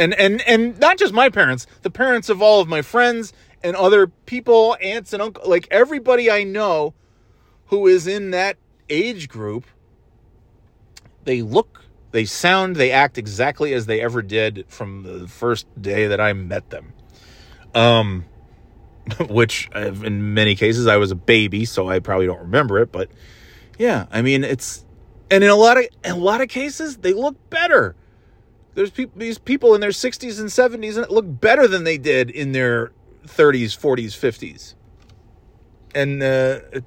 and 0.00 0.14
and 0.14 0.40
and 0.42 0.78
not 0.80 0.98
just 0.98 1.12
my 1.12 1.28
parents, 1.28 1.66
the 1.82 1.90
parents 1.90 2.28
of 2.30 2.40
all 2.40 2.60
of 2.60 2.68
my 2.68 2.80
friends 2.80 3.32
and 3.62 3.76
other 3.76 4.06
people, 4.06 4.76
aunts 4.80 5.12
and 5.12 5.20
uncle, 5.20 5.48
like 5.48 5.68
everybody 5.70 6.30
I 6.30 6.42
know 6.42 6.94
who 7.66 7.86
is 7.86 8.06
in 8.06 8.30
that 8.30 8.56
age 8.88 9.28
group, 9.28 9.66
they 11.24 11.42
look, 11.42 11.84
they 12.12 12.24
sound, 12.24 12.76
they 12.76 12.90
act 12.90 13.18
exactly 13.18 13.74
as 13.74 13.84
they 13.84 14.00
ever 14.00 14.22
did 14.22 14.64
from 14.68 15.02
the 15.02 15.28
first 15.28 15.66
day 15.80 16.06
that 16.06 16.20
I 16.20 16.32
met 16.32 16.70
them. 16.70 16.94
Um 17.74 18.24
which 19.28 19.68
in 19.74 20.34
many 20.34 20.54
cases 20.54 20.86
I 20.86 20.96
was 20.96 21.10
a 21.10 21.16
baby, 21.16 21.66
so 21.66 21.88
I 21.88 21.98
probably 21.98 22.26
don't 22.26 22.40
remember 22.40 22.78
it, 22.78 22.90
but 22.90 23.10
yeah, 23.78 24.06
I 24.10 24.22
mean 24.22 24.44
it's 24.44 24.86
and 25.30 25.44
in 25.44 25.50
a 25.50 25.56
lot 25.56 25.76
of 25.76 25.84
in 26.04 26.12
a 26.12 26.16
lot 26.16 26.40
of 26.40 26.48
cases 26.48 26.96
they 26.98 27.12
look 27.12 27.36
better 27.50 27.96
there's 28.74 28.90
people, 28.90 29.18
these 29.18 29.38
people 29.38 29.74
in 29.74 29.80
their 29.80 29.90
60s 29.90 30.40
and 30.40 30.48
70s 30.48 30.96
and 30.96 31.10
look 31.10 31.24
better 31.26 31.66
than 31.66 31.84
they 31.84 31.98
did 31.98 32.30
in 32.30 32.52
their 32.52 32.92
30s, 33.26 33.76
40s, 33.78 34.16
50s. 34.16 34.74
And 35.94 36.22
uh, 36.22 36.60
it 36.72 36.84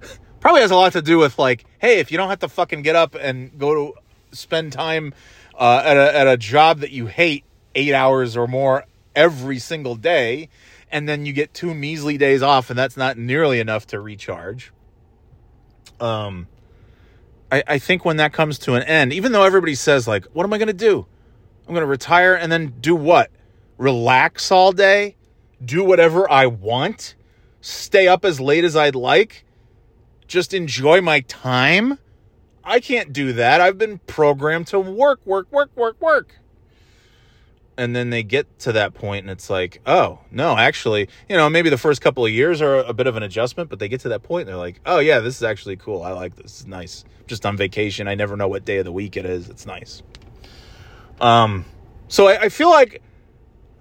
probably 0.40 0.62
has 0.62 0.70
a 0.70 0.76
lot 0.76 0.92
to 0.92 1.02
do 1.02 1.18
with 1.18 1.38
like, 1.38 1.64
hey, 1.78 2.00
if 2.00 2.10
you 2.10 2.18
don't 2.18 2.28
have 2.28 2.40
to 2.40 2.48
fucking 2.48 2.82
get 2.82 2.96
up 2.96 3.14
and 3.14 3.56
go 3.58 3.74
to 3.74 4.00
spend 4.32 4.72
time 4.72 5.14
uh, 5.58 5.82
at 5.84 5.96
a 5.96 6.16
at 6.16 6.26
a 6.26 6.36
job 6.36 6.80
that 6.80 6.90
you 6.90 7.06
hate 7.06 7.44
eight 7.74 7.94
hours 7.94 8.36
or 8.36 8.46
more 8.46 8.84
every 9.14 9.58
single 9.58 9.96
day. 9.96 10.48
And 10.90 11.08
then 11.08 11.26
you 11.26 11.32
get 11.32 11.52
two 11.52 11.74
measly 11.74 12.16
days 12.16 12.42
off, 12.42 12.70
and 12.70 12.78
that's 12.78 12.96
not 12.96 13.18
nearly 13.18 13.58
enough 13.58 13.88
to 13.88 14.00
recharge. 14.00 14.72
Um, 15.98 16.46
I, 17.50 17.62
I 17.66 17.78
think 17.78 18.04
when 18.04 18.16
that 18.16 18.32
comes 18.32 18.58
to 18.60 18.74
an 18.74 18.82
end, 18.82 19.12
even 19.12 19.32
though 19.32 19.44
everybody 19.44 19.74
says, 19.74 20.08
like, 20.08 20.24
what 20.32 20.44
am 20.44 20.52
I 20.52 20.58
going 20.58 20.68
to 20.68 20.72
do? 20.72 21.06
I'm 21.66 21.74
going 21.74 21.82
to 21.82 21.86
retire 21.86 22.34
and 22.34 22.50
then 22.50 22.74
do 22.80 22.94
what? 22.94 23.30
Relax 23.78 24.50
all 24.50 24.72
day? 24.72 25.16
Do 25.64 25.84
whatever 25.84 26.30
I 26.30 26.46
want? 26.46 27.14
Stay 27.60 28.08
up 28.08 28.24
as 28.24 28.40
late 28.40 28.64
as 28.64 28.76
I'd 28.76 28.94
like? 28.94 29.44
Just 30.26 30.54
enjoy 30.54 31.00
my 31.00 31.20
time? 31.20 31.98
I 32.64 32.80
can't 32.80 33.12
do 33.12 33.32
that. 33.34 33.60
I've 33.60 33.78
been 33.78 33.98
programmed 34.00 34.66
to 34.68 34.80
work, 34.80 35.20
work, 35.24 35.50
work, 35.52 35.70
work, 35.76 36.00
work. 36.00 36.36
And 37.78 37.94
then 37.94 38.08
they 38.08 38.22
get 38.22 38.58
to 38.60 38.72
that 38.72 38.94
point 38.94 39.24
and 39.24 39.30
it's 39.30 39.50
like, 39.50 39.82
oh, 39.84 40.20
no, 40.30 40.56
actually, 40.56 41.10
you 41.28 41.36
know, 41.36 41.50
maybe 41.50 41.68
the 41.68 41.76
first 41.76 42.00
couple 42.00 42.24
of 42.24 42.32
years 42.32 42.62
are 42.62 42.76
a 42.76 42.94
bit 42.94 43.06
of 43.06 43.16
an 43.16 43.22
adjustment, 43.22 43.68
but 43.68 43.78
they 43.78 43.88
get 43.88 44.00
to 44.00 44.08
that 44.08 44.22
point 44.22 44.42
and 44.42 44.48
they're 44.48 44.56
like, 44.56 44.80
oh, 44.86 44.98
yeah, 44.98 45.20
this 45.20 45.36
is 45.36 45.42
actually 45.42 45.76
cool. 45.76 46.02
I 46.02 46.12
like 46.12 46.36
this. 46.36 46.60
It's 46.60 46.66
nice. 46.66 47.04
Just 47.26 47.44
on 47.44 47.56
vacation. 47.56 48.08
I 48.08 48.14
never 48.14 48.34
know 48.34 48.48
what 48.48 48.64
day 48.64 48.78
of 48.78 48.86
the 48.86 48.92
week 48.92 49.18
it 49.18 49.26
is. 49.26 49.50
It's 49.50 49.66
nice. 49.66 50.02
Um, 51.20 51.66
so 52.08 52.28
I, 52.28 52.44
I 52.44 52.48
feel 52.48 52.70
like, 52.70 53.02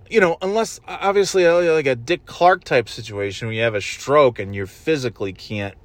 you 0.10 0.20
know, 0.20 0.38
unless 0.42 0.82
obviously 0.86 1.46
uh, 1.46 1.74
like 1.74 1.88
a 1.88 1.96
Dick 1.96 2.26
Clark 2.26 2.66
type 2.66 2.90
situation 2.90 3.48
where 3.48 3.56
you 3.56 3.62
have 3.62 3.76
a 3.76 3.82
stroke 3.82 4.40
and 4.40 4.54
you 4.54 4.66
physically 4.66 5.32
can't 5.32 5.76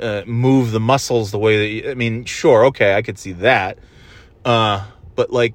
uh, 0.00 0.22
move 0.26 0.72
the 0.72 0.80
muscles 0.80 1.30
the 1.30 1.38
way 1.38 1.58
that 1.58 1.68
you, 1.68 1.90
I 1.92 1.94
mean, 1.94 2.24
sure, 2.24 2.66
okay, 2.66 2.94
I 2.94 3.02
could 3.02 3.18
see 3.18 3.32
that. 3.32 3.78
Uh, 4.44 4.84
but 5.14 5.30
like, 5.30 5.54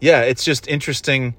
yeah, 0.00 0.22
it's 0.22 0.44
just 0.44 0.68
interesting. 0.68 1.34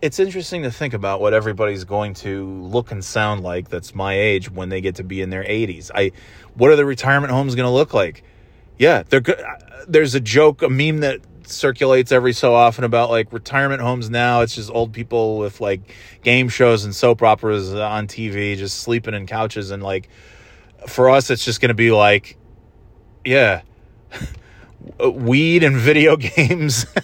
It's 0.00 0.18
interesting 0.18 0.62
to 0.62 0.70
think 0.70 0.94
about 0.94 1.20
what 1.20 1.34
everybody's 1.34 1.84
going 1.84 2.14
to 2.14 2.48
look 2.60 2.92
and 2.92 3.04
sound 3.04 3.42
like 3.42 3.68
that's 3.68 3.94
my 3.94 4.14
age 4.14 4.50
when 4.50 4.68
they 4.68 4.80
get 4.80 4.96
to 4.96 5.04
be 5.04 5.20
in 5.20 5.30
their 5.30 5.42
80s. 5.42 5.90
I, 5.92 6.12
what 6.54 6.70
are 6.70 6.76
the 6.76 6.84
retirement 6.84 7.32
homes 7.32 7.56
going 7.56 7.66
to 7.66 7.72
look 7.72 7.92
like? 7.92 8.22
Yeah. 8.78 9.02
Uh, 9.10 9.20
there's 9.88 10.14
a 10.14 10.20
joke, 10.20 10.62
a 10.62 10.68
meme 10.68 10.98
that 10.98 11.20
circulates 11.50 12.12
every 12.12 12.32
so 12.32 12.54
often 12.54 12.84
about 12.84 13.10
like 13.10 13.32
retirement 13.32 13.80
homes 13.80 14.08
now. 14.08 14.42
It's 14.42 14.54
just 14.54 14.70
old 14.70 14.92
people 14.92 15.38
with 15.38 15.60
like 15.60 15.80
game 16.22 16.48
shows 16.48 16.84
and 16.84 16.94
soap 16.94 17.22
operas 17.22 17.74
on 17.74 18.06
TV, 18.06 18.56
just 18.56 18.80
sleeping 18.80 19.14
in 19.14 19.26
couches. 19.26 19.70
And 19.70 19.82
like 19.82 20.08
for 20.86 21.10
us, 21.10 21.30
it's 21.30 21.44
just 21.44 21.60
going 21.60 21.70
to 21.70 21.74
be 21.74 21.90
like, 21.90 22.36
yeah, 23.24 23.62
weed 25.00 25.64
and 25.64 25.76
video 25.76 26.16
games. 26.16 26.86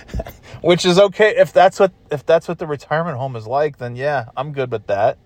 Which 0.62 0.84
is 0.84 0.98
okay 0.98 1.34
if 1.36 1.52
that's 1.52 1.80
what 1.80 1.92
if 2.10 2.24
that's 2.24 2.46
what 2.48 2.58
the 2.58 2.66
retirement 2.66 3.16
home 3.16 3.36
is 3.36 3.46
like, 3.46 3.78
then 3.78 3.96
yeah, 3.96 4.26
I'm 4.36 4.52
good 4.52 4.70
with 4.70 4.86
that. 4.86 5.18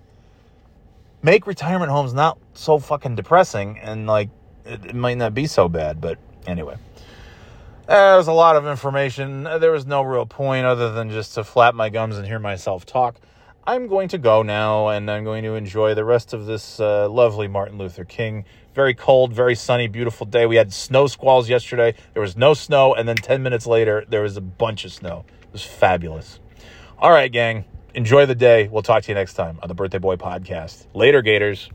Make 1.22 1.46
retirement 1.46 1.90
homes 1.90 2.14
not 2.14 2.38
so 2.54 2.78
fucking 2.78 3.16
depressing 3.16 3.78
and 3.78 4.06
like 4.06 4.30
it, 4.64 4.86
it 4.86 4.94
might 4.94 5.18
not 5.18 5.34
be 5.34 5.46
so 5.46 5.68
bad, 5.68 6.00
but 6.00 6.18
anyway. 6.46 6.76
There 7.88 8.16
was 8.16 8.26
a 8.26 8.32
lot 8.32 8.56
of 8.56 8.66
information. 8.66 9.44
There 9.44 9.70
was 9.70 9.86
no 9.86 10.02
real 10.02 10.26
point 10.26 10.66
other 10.66 10.92
than 10.92 11.10
just 11.10 11.34
to 11.34 11.44
flap 11.44 11.74
my 11.74 11.88
gums 11.88 12.18
and 12.18 12.26
hear 12.26 12.40
myself 12.40 12.84
talk. 12.84 13.20
I'm 13.64 13.86
going 13.86 14.08
to 14.08 14.18
go 14.18 14.42
now 14.42 14.88
and 14.88 15.10
I'm 15.10 15.24
going 15.24 15.44
to 15.44 15.54
enjoy 15.54 15.94
the 15.94 16.04
rest 16.04 16.32
of 16.32 16.46
this 16.46 16.80
uh, 16.80 17.08
lovely 17.08 17.48
Martin 17.48 17.78
Luther 17.78 18.04
King. 18.04 18.44
Very 18.76 18.92
cold, 18.92 19.32
very 19.32 19.54
sunny, 19.54 19.86
beautiful 19.88 20.26
day. 20.26 20.44
We 20.44 20.56
had 20.56 20.70
snow 20.70 21.06
squalls 21.06 21.48
yesterday. 21.48 21.94
There 22.12 22.20
was 22.20 22.36
no 22.36 22.52
snow, 22.52 22.92
and 22.92 23.08
then 23.08 23.16
10 23.16 23.42
minutes 23.42 23.66
later, 23.66 24.04
there 24.06 24.20
was 24.20 24.36
a 24.36 24.42
bunch 24.42 24.84
of 24.84 24.92
snow. 24.92 25.24
It 25.40 25.50
was 25.50 25.62
fabulous. 25.62 26.40
All 26.98 27.10
right, 27.10 27.32
gang. 27.32 27.64
Enjoy 27.94 28.26
the 28.26 28.34
day. 28.34 28.68
We'll 28.68 28.82
talk 28.82 29.02
to 29.04 29.08
you 29.08 29.14
next 29.14 29.32
time 29.32 29.58
on 29.62 29.68
the 29.68 29.74
Birthday 29.74 29.96
Boy 29.96 30.16
Podcast. 30.16 30.88
Later, 30.92 31.22
Gators. 31.22 31.70